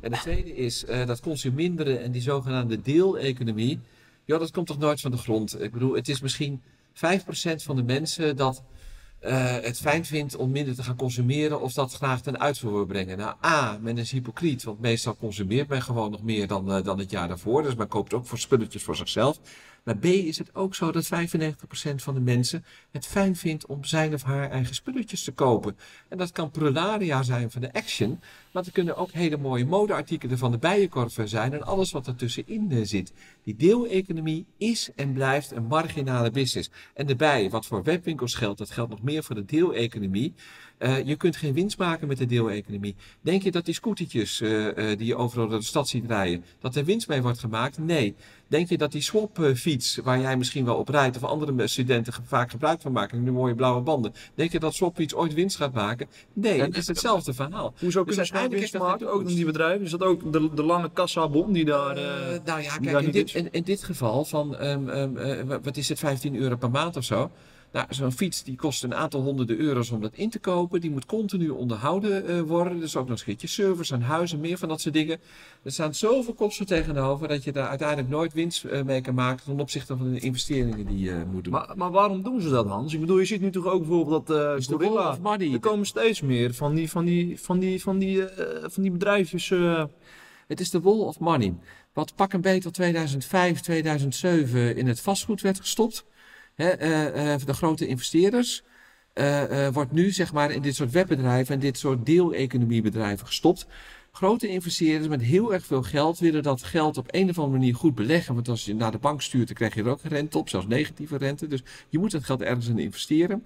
[0.00, 3.78] En de tweede is eh, dat consuminderen en die zogenaamde deeleconomie.
[4.24, 5.62] Ja, dat komt toch nooit van de grond.
[5.62, 6.60] Ik bedoel, het is misschien
[6.94, 8.62] 5% van de mensen dat
[9.22, 13.18] eh, het fijn vindt om minder te gaan consumeren of dat graag ten uitvoer brengen.
[13.18, 16.98] Nou, A, men is hypocriet, want meestal consumeert men gewoon nog meer dan, eh, dan
[16.98, 17.62] het jaar daarvoor.
[17.62, 19.40] Dus men koopt ook voor spulletjes voor zichzelf.
[19.82, 21.08] Maar B is het ook zo dat 95%
[21.94, 25.76] van de mensen het fijn vindt om zijn of haar eigen spulletjes te kopen.
[26.08, 28.20] En dat kan prularia zijn van de Action,
[28.52, 32.70] maar het kunnen ook hele mooie modeartikelen van de Bijenkorf zijn en alles wat ertussenin
[32.70, 33.12] eh, zit.
[33.42, 36.70] Die deeleconomie is en blijft een marginale business.
[36.94, 40.34] En daarbij, wat voor webwinkels geldt, dat geldt nog meer voor de deeleconomie.
[40.78, 42.96] Eh, je kunt geen winst maken met de deeleconomie.
[43.20, 46.76] Denk je dat die scootertjes eh, die je overal door de stad ziet rijden, dat
[46.76, 47.78] er winst mee wordt gemaakt?
[47.78, 48.14] Nee.
[48.52, 52.50] Denk je dat die swapfiets, waar jij misschien wel op rijdt, of andere studenten vaak
[52.50, 56.06] gebruik van maken, die mooie blauwe banden, denk je dat swapfiets ooit winst gaat maken?
[56.32, 57.74] Nee, het is hetzelfde verhaal.
[57.78, 59.84] Hoezo Dus kunnen ze winst maken, ook in die bedrijven?
[59.84, 61.96] Is dat ook de, de lange kassabon die daar...
[61.96, 65.60] Eh, nou ja, kijk, in dit, in, in dit geval van, ehm, ehm, eh, wa-
[65.60, 67.30] wat is het, 15 euro per maand of zo?
[67.72, 70.80] Nou, zo'n fiets die kost een aantal honderden euro's om dat in te kopen.
[70.80, 72.80] Die moet continu onderhouden eh, worden.
[72.80, 75.20] Dus ook nog eens een aan huis en meer van dat soort dingen.
[75.62, 79.44] Er staan zoveel kosten tegenover dat je daar uiteindelijk nooit winst eh, mee kan maken
[79.44, 81.52] ten opzichte van de investeringen die je moet doen.
[81.52, 82.94] Maar, maar waarom doen ze dat, Hans?
[82.94, 84.94] Ik bedoel, je ziet nu toch ook bijvoorbeeld dat eh Is de Gorilla...
[84.94, 85.52] wall of money.
[85.52, 88.92] Er komen steeds meer van die, van die, van die, van die, eh, van die
[88.92, 89.50] bedrijfjes...
[89.50, 89.84] eh,
[90.46, 91.54] Het is de wall of money.
[91.92, 96.04] Wat pak een beet tot 2005, 2007 in het vastgoed werd gestopt.
[96.54, 98.62] Hè, eh, eh, de grote investeerders.
[99.12, 103.66] eh, eh, wordt nu zeg maar in dit soort webbedrijven en dit soort deeleconomiebedrijven gestopt.
[104.12, 107.74] Grote investeerders met heel erg veel geld willen dat geld op een of andere manier
[107.74, 108.34] goed beleggen.
[108.34, 110.66] Want als je naar de bank stuurt, dan krijg je er ook rente op, zelfs
[110.66, 111.46] negatieve rente.
[111.46, 113.42] Dus je moet dat geld ergens in investeren.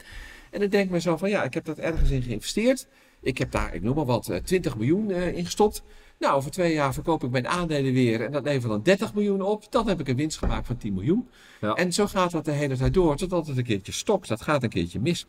[0.50, 2.87] En dan denkt men zo van ja, ik heb dat ergens in geïnvesteerd.
[3.20, 5.83] Ik heb daar, ik noem maar wat, eh, 20 miljoen eh, in gestopt.
[6.18, 9.42] Nou, over twee jaar verkoop ik mijn aandelen weer en dat levert dan 30 miljoen
[9.42, 9.72] op.
[9.72, 11.29] Dan heb ik een winst gemaakt van 10 miljoen.
[11.61, 11.74] Ja.
[11.74, 14.29] En zo gaat dat de hele tijd door, totdat het een keertje stokt.
[14.29, 15.26] Dat gaat een keertje mis.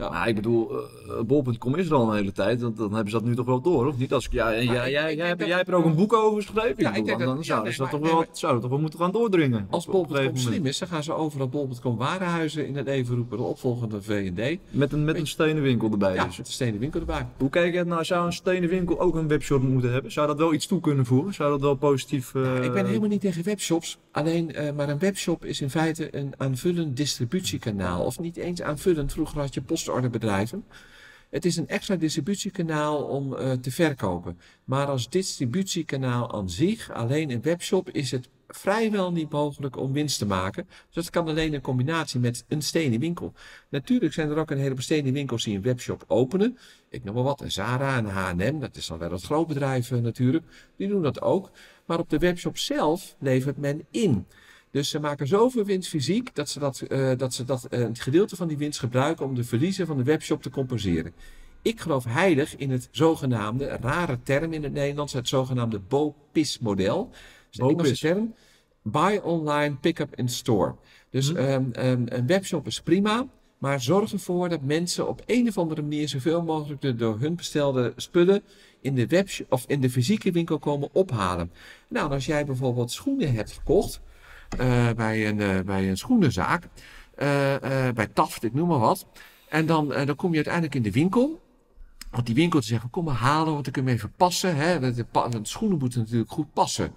[0.00, 0.24] Ja.
[0.26, 2.60] Ik bedoel, eh, bol.com is er al een hele tijd.
[2.60, 4.12] Dan, dan hebben ze dat nu toch wel door, of niet?
[4.12, 6.74] Als ik, ja, jij, jij, hebt, jij hebt er ook een boek over geschreven.
[6.82, 8.70] Ja, Ik denk dan, dat- ja, zouden ze dat toch wel, nee, maar- zouden toch
[8.70, 9.66] wel moeten gaan doordringen.
[9.70, 13.36] Als een bol.com slim is, dan gaan ze overal bol.com warenhuizen in het leven roepen.
[13.38, 14.58] De opvolgende V&D.
[14.70, 16.14] Met een, met een stenen winkel erbij.
[16.14, 16.36] Ja, dus.
[16.36, 17.26] met de stenen winkel erbij.
[17.38, 18.04] Hoe kijk je nou?
[18.04, 20.12] Zou een stenen winkel ook een webshop moeten hebben?
[20.12, 21.34] Zou dat wel iets toe kunnen voegen?
[21.34, 22.34] Zou dat wel positief...
[22.34, 23.98] eh, Ik ben helemaal niet tegen webshops.
[24.12, 28.04] Alleen, eh, maar een webshop is in feite een aanvullend distributiekanaal.
[28.04, 29.12] Of niet eens aanvullend.
[29.12, 29.60] Vroeger had je
[29.90, 30.64] postorderbedrijven.
[31.30, 34.38] Het is een extra distributiekanaal om eh, te verkopen.
[34.64, 40.18] Maar als distributiekanaal aan zich, alleen een webshop, is het vrijwel niet mogelijk om winst
[40.18, 40.66] te maken.
[40.66, 43.32] Dus dat kan alleen in combinatie met een stenen winkel.
[43.68, 46.58] Natuurlijk zijn er ook een heleboel stenen winkels die een webshop openen.
[46.88, 49.98] Ik noem maar wat, een Zara en H&M, dat is dan wel het grootbedrijf eh,
[49.98, 50.44] natuurlijk.
[50.76, 51.50] Die doen dat ook.
[51.86, 54.26] Maar op de webshop zelf levert men in.
[54.70, 57.96] Dus ze maken zoveel winst fysiek dat ze, dat, eh, dat, ze dat, eh, een
[57.96, 61.12] gedeelte van die winst gebruiken om de verliezen van de webshop te compenseren.
[61.62, 67.08] Ik geloof heilig in het zogenaamde, rare term in het Nederlands, het zogenaamde BOPIS-model.
[67.10, 67.14] Dat
[67.50, 67.68] is een.
[67.68, 68.34] Engelse term.
[68.82, 70.74] Buy online, pick up in store.
[71.10, 71.36] Dus Hm.
[71.36, 73.26] ehm, ehm, een webshop is prima,
[73.58, 77.36] Maar zorg ervoor dat mensen op een of andere manier zoveel mogelijk de door hun
[77.36, 78.42] bestelde spullen
[78.80, 81.52] in de web of in de fysieke winkel komen ophalen.
[81.88, 84.09] Nou, als jij bijvoorbeeld schoenen hebt gekocht eh,
[84.96, 86.68] bij, een, eh, bij een schoenenzaak,
[87.14, 89.06] eh, eh, bij Taft, ik noem maar wat.
[89.48, 91.40] En dan, eh, dan kom je uiteindelijk in de winkel.
[92.10, 94.56] Want die winkel te zeggen, kom maar halen, want ik hem even passen.
[94.56, 94.92] Hè?
[94.94, 96.92] De, pa- de schoenen moeten natuurlijk goed passen.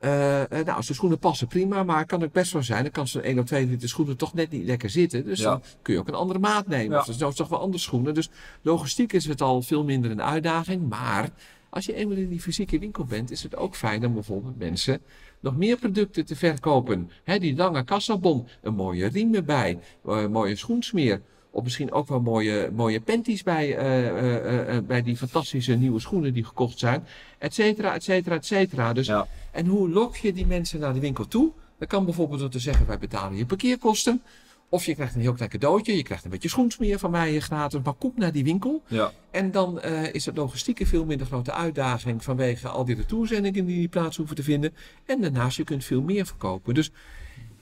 [0.00, 1.82] Eh, eh, nou, als de schoenen passen, prima.
[1.82, 2.82] Maar het kan ook best wel zijn.
[2.82, 5.24] Dan kan zo'n 1 of 2 liter schoenen toch net niet lekker zitten.
[5.24, 5.50] Dus Ja.
[5.50, 6.92] dan kun je ook een andere maat nemen.
[6.92, 6.98] Ja.
[7.00, 8.14] Of er zijn toch wel andere schoenen.
[8.14, 8.30] Dus
[8.62, 10.88] logistiek is het al veel minder een uitdaging.
[10.88, 11.28] Maar
[11.70, 15.00] als je eenmaal in die fysieke winkel bent, is het ook fijn om bijvoorbeeld mensen
[15.40, 17.10] nog meer producten te verkopen.
[17.24, 21.20] Die lange kassabon, een mooie riem erbij, eh, een mooie schoensmeer.
[21.50, 25.74] Of misschien ook wel mooie, mooie panties bij, eh, eh, eh, eh, bij die fantastische
[25.74, 27.04] nieuwe schoenen die gekocht zijn.
[27.38, 28.92] Et cetera, et cetera, et cetera.
[28.92, 29.26] Dus, Ja.
[29.52, 31.50] En hoe lok je die mensen naar de winkel toe?
[31.78, 34.22] Dat kan bijvoorbeeld door te zeggen, wij betalen je parkeerkosten.
[34.70, 35.96] Of je krijgt een heel klein cadeautje.
[35.96, 37.80] Je krijgt een beetje schoensmeer van mij gratis.
[37.84, 38.82] Maar kom naar die winkel.
[38.86, 39.12] Ja.
[39.30, 43.64] En dan eh, is het logistiek een veel minder grote uitdaging vanwege al die retourzendingen
[43.66, 44.74] die die plaats hoeven te vinden.
[45.06, 46.74] En daarnaast, je kunt veel meer verkopen.
[46.74, 46.90] Dus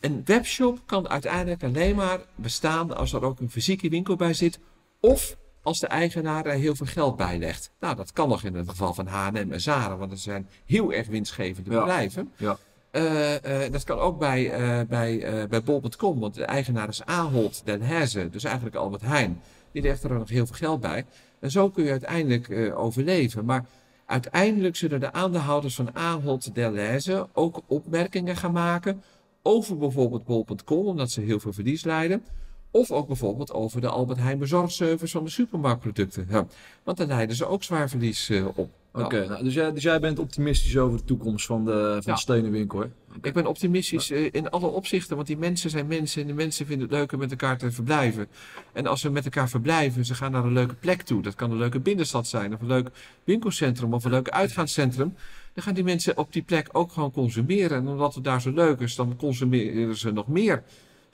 [0.00, 4.58] een webshop kan uiteindelijk alleen maar bestaan als er ook een fysieke winkel bij zit.
[5.00, 7.70] Of als de eigenaar er heel veel geld bij legt.
[7.80, 10.92] Nou, dat kan nog in het geval van H&M en Zara, want dat zijn heel
[10.92, 11.78] erg winstgevende Ja.
[11.78, 12.32] bedrijven.
[12.36, 12.58] Ja.
[12.96, 17.62] Eh, eh, dat kan ook bij, eh bij, bij bol.com, want de eigenaar is Ahold
[17.64, 19.40] Den Haze, dus eigenlijk Albert Heijn.
[19.72, 21.04] Die legt er nog heel veel geld bij.
[21.40, 23.44] En zo kun je uiteindelijk overleven.
[23.44, 23.64] Maar
[24.06, 29.02] uiteindelijk zullen de aandeelhouders van Ahold Den Haze ook opmerkingen gaan maken
[29.42, 32.24] over bijvoorbeeld bol.com, omdat ze heel veel verlies leiden.
[32.70, 36.26] Of ook bijvoorbeeld over de Albert Heijn bezorgservice van de supermarktproducten.
[36.30, 36.46] Ja.
[36.82, 38.70] Want daar leiden ze ook zwaar verlies eh, op.
[38.92, 42.14] Oké, Nou, nou, dus, jij, dus jij bent optimistisch over de toekomst van de, van
[42.26, 42.40] Ja.
[42.40, 42.84] de hè?
[43.22, 46.66] Ik ben optimistisch eh, in alle opzichten, want die mensen zijn mensen en de mensen
[46.66, 48.26] vinden het leuk om met elkaar te verblijven.
[48.72, 51.22] En als ze met elkaar verblijven, ze gaan naar een leuke plek toe.
[51.22, 52.88] Dat kan een leuke binnenstad zijn, of een leuk
[53.24, 55.14] winkelcentrum, of een leuk uitgaanscentrum.
[55.54, 57.78] Dan gaan die mensen op die plek ook gewoon consumeren.
[57.78, 60.62] En omdat het daar zo leuk is, dan consumeren ze nog meer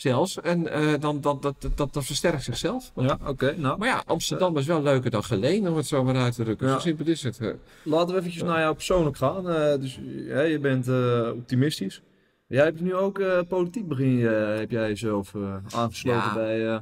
[0.02, 0.40] zelfs.
[0.40, 2.92] En eh, dan, dan, dat, dat, dat, dat versterkt zichzelf.
[2.96, 3.54] Ja, oké.
[3.56, 6.42] nou, Maar ja, Amsterdam is wel leuker dan Geleen, om het zo maar uit te
[6.44, 6.66] drukken.
[6.66, 6.72] Ja.
[6.72, 7.38] Zo simpel is het.
[7.40, 7.48] eh.
[7.84, 9.48] laten we eventjes naar jou persoonlijk gaan.
[9.50, 12.02] Eh, dus hè, je bent eh, optimistisch.
[12.46, 16.34] Jij hebt nu ook eh, politiek begin heb jij jezelf eh, aangesloten Ja.
[16.34, 16.78] bij eh,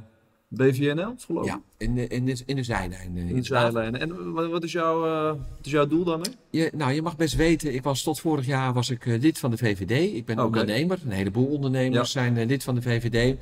[0.53, 1.49] BVNL, geloof ik?
[1.51, 3.17] Ja, in de, in de, in de zijlijn.
[3.17, 3.99] eh, In de zijlijnen.
[4.01, 6.31] En wat, wat, is jouw, eh, wat is jouw doel daarmee?
[6.49, 9.39] Je, nou, je mag best weten, ik was tot vorig jaar was ik eh, lid
[9.39, 10.13] van de VVD.
[10.15, 10.99] Ik ben ondernemer.
[11.05, 13.37] Een heleboel ondernemers zijn eh, lid van de VVD.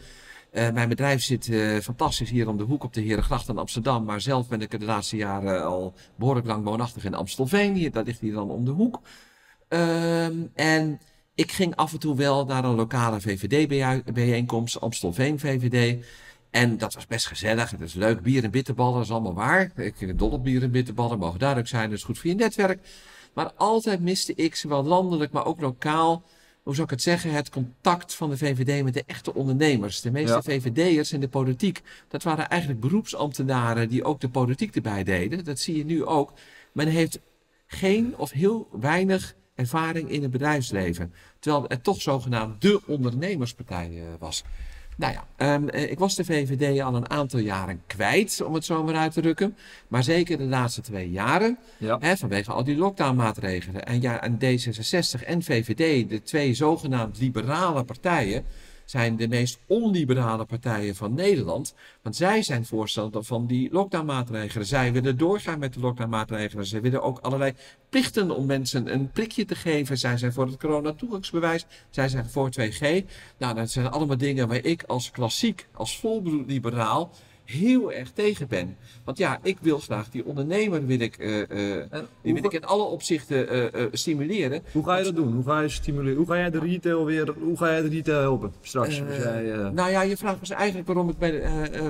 [0.52, 4.04] Eh, mijn bedrijf zit eh, fantastisch hier om de hoek op de Herengracht in Amsterdam.
[4.04, 7.74] Maar zelf ben ik de laatste jaren al behoorlijk lang woonachtig in Amstelveen.
[7.76, 9.00] Hier, dat ligt hier dan om de hoek.
[9.68, 11.00] Ehm, en
[11.36, 16.06] ik ging af en toe wel naar een lokale VVD-bijeenkomst, Amstelveen VVD.
[16.50, 17.72] En dat was best gezellig.
[17.72, 18.22] Het is leuk.
[18.22, 19.72] Bier en bitterballen, dat is allemaal waar.
[19.76, 21.90] Ik het dol op bier en bitterballen, mogen duidelijk zijn.
[21.90, 22.80] Dat is goed voor je netwerk.
[23.34, 26.24] Maar altijd miste ik, zowel landelijk, maar ook lokaal,
[26.64, 30.02] hoe zou ik het zeggen, het contact van de VVD met de echte ondernemers.
[30.02, 30.42] De meeste Ja.
[30.42, 35.44] VVD'ers in de politiek, dat waren eigenlijk beroepsambtenaren die ook de politiek erbij deden.
[35.44, 36.34] Dat zie je nu ook.
[36.72, 37.20] Men heeft
[37.68, 41.14] geen of heel weinig ervaring in het bedrijfsleven.
[41.40, 44.44] Terwijl het toch zogenaamd de ondernemerspartij eh, was.
[45.00, 48.66] Nou ja, ehm, eh, ik was de VVD al een aantal jaren kwijt, om het
[48.66, 49.58] zo maar uit te drukken.
[49.88, 51.98] Maar zeker de laatste twee jaren, Ja.
[52.00, 53.86] hè, vanwege al die lockdownmaatregelen.
[53.86, 58.44] En ja, en D66 en VVD, de twee zogenaamd liberale partijen,
[58.90, 61.74] zijn de meest onliberale partijen van Nederland.
[62.02, 64.66] Want zij zijn voorstander van die lockdownmaatregelen.
[64.66, 66.66] Zij willen doorgaan met de lockdownmaatregelen.
[66.66, 67.54] Zij willen ook allerlei
[67.90, 69.98] plichten om mensen een prikje te geven.
[69.98, 71.66] Zij zijn voor het coronatoegangsbewijs.
[71.90, 73.06] Zij zijn voor 2G.
[73.38, 77.12] Nou, dat zijn allemaal dingen waar ik als klassiek, als volbloed liberaal,
[77.50, 78.78] heel erg tegen ben.
[79.04, 82.66] Want ja, ik wil graag die ondernemer wil ik, eh, eh, die wil ik in
[82.66, 84.62] alle opzichten eh, stimuleren.
[84.72, 85.34] hoe ga je dat doen?
[85.34, 86.18] Hoe ga je stimuleren?
[86.18, 89.02] Hoe ga jij de retail weer, hoe ga jij de retail helpen straks?
[89.02, 89.42] Als jij,
[89.74, 91.32] Nou ja, je vraagt was eigenlijk waarom ik bij,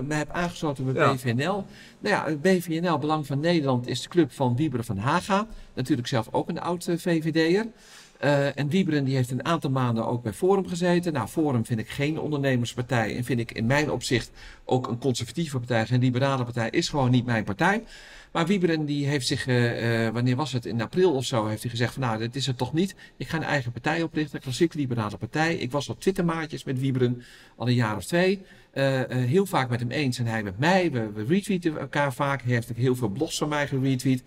[0.07, 1.13] me heb aangesloten bij Ja.
[1.13, 1.65] BVNL.
[1.99, 5.47] Nou ja, BVNL, Belang van Nederland, is de club van Wieberen van Haga.
[5.73, 7.65] Natuurlijk zelf ook een oud VVD'er.
[8.19, 11.13] Eh, en Wieberen die heeft een aantal maanden ook bij Forum gezeten.
[11.13, 13.17] Nou, Forum vind ik geen ondernemerspartij.
[13.17, 14.31] En vind ik in mijn opzicht
[14.65, 15.85] ook een conservatieve partij.
[15.85, 17.83] Geen liberale partij is gewoon niet mijn partij.
[18.31, 21.61] Maar Wieberen die heeft zich, eh, eh, wanneer was het, in april of zo, heeft
[21.61, 22.95] hij gezegd van nou, dit is het toch niet.
[23.17, 25.55] Ik ga een eigen partij oprichten, een klassiek liberale partij.
[25.55, 27.23] Ik was op Twittermaatjes met Wieberen,
[27.55, 28.41] al een jaar of twee.
[29.09, 30.91] Heel vaak met hem eens en hij met mij.
[30.91, 32.41] We, we retweeten elkaar vaak.
[32.41, 34.23] Hij heeft ook heel veel blogs van mij geretweet.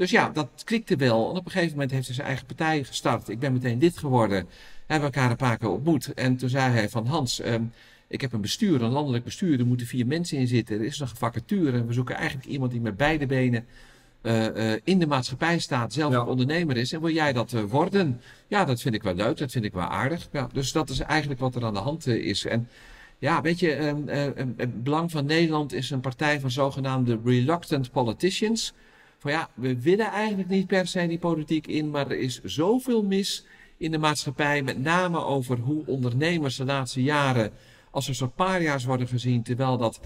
[0.00, 1.30] Dus ja, dat klikte wel.
[1.30, 3.28] En op een gegeven moment heeft hij zijn eigen partij gestart.
[3.28, 4.44] Ik ben meteen lid geworden.
[4.44, 4.48] We
[4.86, 6.14] hebben elkaar een paar keer ontmoet.
[6.14, 7.62] En toen zei hij van Hans, ehm,
[8.08, 10.78] Ik heb een bestuur, een landelijk bestuur, er moeten vier mensen in zitten.
[10.78, 13.66] Er is nog een vacature en we zoeken eigenlijk iemand die met beide benen
[14.22, 16.18] eh, eh, in de maatschappij staat, zelf Ja.
[16.18, 16.92] ook ondernemer is.
[16.92, 18.20] En wil jij dat eh, worden?
[18.48, 20.28] Ja, dat vind ik wel leuk, dat vind ik wel aardig.
[20.32, 22.44] Ja, dus dat is eigenlijk wat er aan de hand is.
[22.46, 22.68] En
[23.18, 27.20] ja, weet je, ehm, eh, ehm, het Belang van Nederland is een partij van zogenaamde
[27.24, 28.72] reluctant politicians.
[29.20, 33.02] Van ja, we willen eigenlijk niet per se die politiek in, maar er is zoveel
[33.02, 33.44] mis
[33.76, 34.62] in de maatschappij.
[34.62, 37.52] Met name over hoe ondernemers de laatste jaren
[37.90, 39.42] als een soort paria's worden gezien.
[39.42, 40.00] Terwijl dat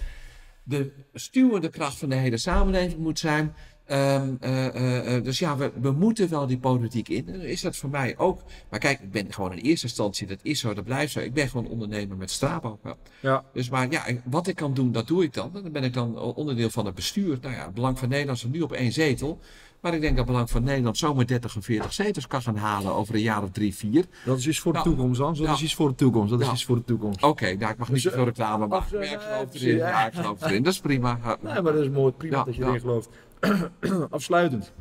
[0.62, 3.54] de stuwende kracht van de hele samenleving moet zijn.
[3.84, 7.28] Ehm, eh, eh, eh, dus ja, we, we moeten wel die politiek in.
[7.28, 8.40] Is dat voor mij ook.
[8.70, 11.20] Maar kijk, ik ben gewoon in eerste instantie, dat is zo, dat blijft zo.
[11.20, 12.78] Ik ben gewoon ondernemer met Strabo.
[13.20, 13.44] Ja.
[13.52, 15.50] Dus maar ja, wat ik kan doen, dat doe ik dan.
[15.52, 17.38] Dan ben ik dan onderdeel van het bestuur.
[17.40, 19.38] Nou ja, het Belang van Nederland is nu op één zetel.
[19.80, 22.92] Maar ik denk dat Belang van Nederland zomaar 30 of 40 zetels kan gaan halen
[22.92, 24.04] over een jaar of drie, vier.
[24.24, 25.38] Dat is iets voor de Nou, toekomst, Hans.
[25.38, 25.52] Dat ja.
[25.54, 26.30] is iets voor de toekomst.
[26.30, 26.52] Dat is Ja.
[26.52, 27.22] iets voor de toekomst.
[27.22, 28.96] Oké, nou ik mag niet Dus, te veel reclame maken.
[28.98, 29.76] Maar ja, ik geloof erin.
[29.76, 29.88] ja.
[29.88, 30.62] Ja, ik geloof erin.
[30.62, 31.18] Dat is prima.
[31.42, 32.12] Nee, maar dat is mooi.
[32.12, 33.08] Prima dat je erin gelooft.
[34.10, 34.72] Afsluitend.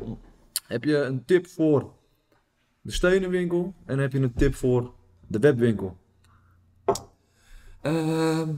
[0.67, 1.93] Heb je een tip voor
[2.81, 4.93] de stenenwinkel en heb je een tip voor
[5.27, 5.97] de webwinkel?
[7.81, 8.49] Ehm,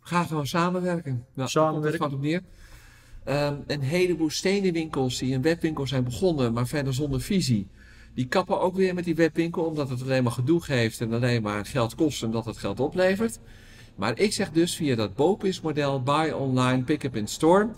[0.00, 1.26] ga gewoon samenwerken.
[1.36, 2.00] Samenwerken.
[2.00, 2.42] komt het neer.
[3.24, 7.68] Ehm, een heleboel stenenwinkels die een webwinkel zijn begonnen, maar verder zonder visie.
[8.14, 11.42] Die kappen ook weer met die webwinkel, omdat het alleen maar gedoe geeft en alleen
[11.42, 13.38] maar geld kost en dat het geld oplevert.
[13.94, 17.68] Maar ik zeg dus via dat BOPIS-model, buy online, pick-up in store.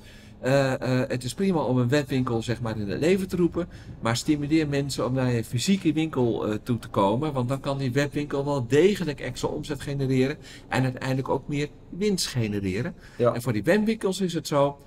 [0.41, 3.69] Eh, eh, het is prima om een webwinkel zeg maar in het leven te roepen,
[4.01, 7.79] maar stimuleer mensen om naar je fysieke winkel eh, toe te komen, want dan kan
[7.79, 10.37] die webwinkel wel degelijk extra omzet genereren
[10.69, 12.95] en uiteindelijk ook meer winst genereren.
[13.19, 13.33] Ja.
[13.35, 14.79] En voor die webwinkels is het zo,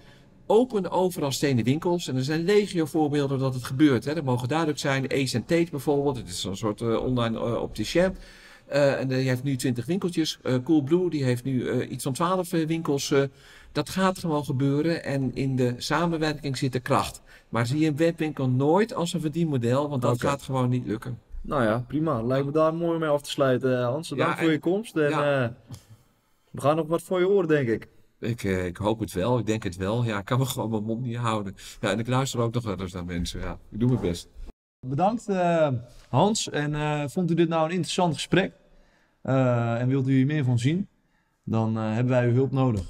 [0.45, 2.07] open overal stenen winkels.
[2.07, 4.05] En er zijn legio voorbeelden dat het gebeurt.
[4.05, 4.13] Hè.
[4.13, 5.11] Dat mogen duidelijk zijn.
[5.11, 6.17] Ace Tate bijvoorbeeld.
[6.17, 8.15] Het is een soort online opticien.
[8.69, 10.39] Eh, en die heeft nu 20 winkeltjes.
[10.43, 13.13] Eh Coolblue die heeft nu eh, iets van 12 eh, winkels.
[13.71, 15.03] dat gaat gewoon gebeuren.
[15.03, 17.21] En in de samenwerking zit de kracht.
[17.49, 19.89] Maar zie een webwinkel nooit als een verdienmodel.
[19.89, 21.19] Want dat gaat gewoon niet lukken.
[21.41, 22.21] Nou ja, prima.
[22.21, 24.09] Lijkt me daar mooi mee af te sluiten, Hans.
[24.09, 24.95] Dank Ja, voor je komst.
[24.97, 25.55] En ja.
[26.51, 27.87] we gaan nog wat voor je horen, denk ik.
[28.19, 29.39] Ik, ik hoop het wel.
[29.39, 30.03] Ik denk het wel.
[30.03, 31.55] Ja, ik kan me gewoon mijn mond niet houden.
[31.81, 33.39] Ja, en ik luister ook nog wel eens naar mensen.
[33.39, 34.29] Ja, ik doe mijn best.
[34.87, 35.67] Bedankt eh,
[36.09, 36.49] Hans.
[36.49, 38.53] En eh, vond u dit nou een interessant gesprek?
[39.21, 40.87] Eh, en wilt u hier meer van zien?
[41.43, 42.81] Dan hebben wij uw hulp nodig.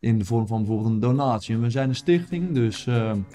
[0.00, 1.54] In de vorm van bijvoorbeeld een donatie.
[1.54, 2.88] En we zijn een stichting, dus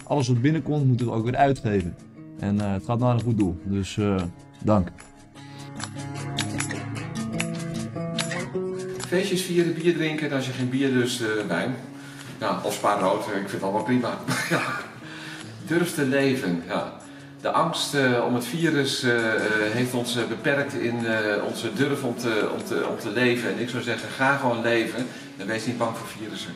[0.06, 1.96] alles wat binnenkomt moeten we ook weer uitgeven.
[2.40, 3.58] En het gaat naar een goed doel.
[3.66, 4.00] Dus
[4.64, 4.92] dank.
[9.08, 10.30] Feestjes vieren, bier drinken.
[10.30, 11.76] En als je geen bier eh, wijn.
[12.40, 13.26] Ja, of spa rood.
[13.26, 14.18] eh, Ik vind het allemaal prima.
[15.68, 16.64] Durf te leven.
[17.44, 19.42] De angst eh, om het virus eh, eh,
[19.72, 21.06] heeft ons beperkt in
[21.48, 23.54] onze durf om te, om, te, om te leven.
[23.54, 25.08] En ik zou zeggen, ga gewoon leven.
[25.38, 26.54] En wees niet bang voor virussen.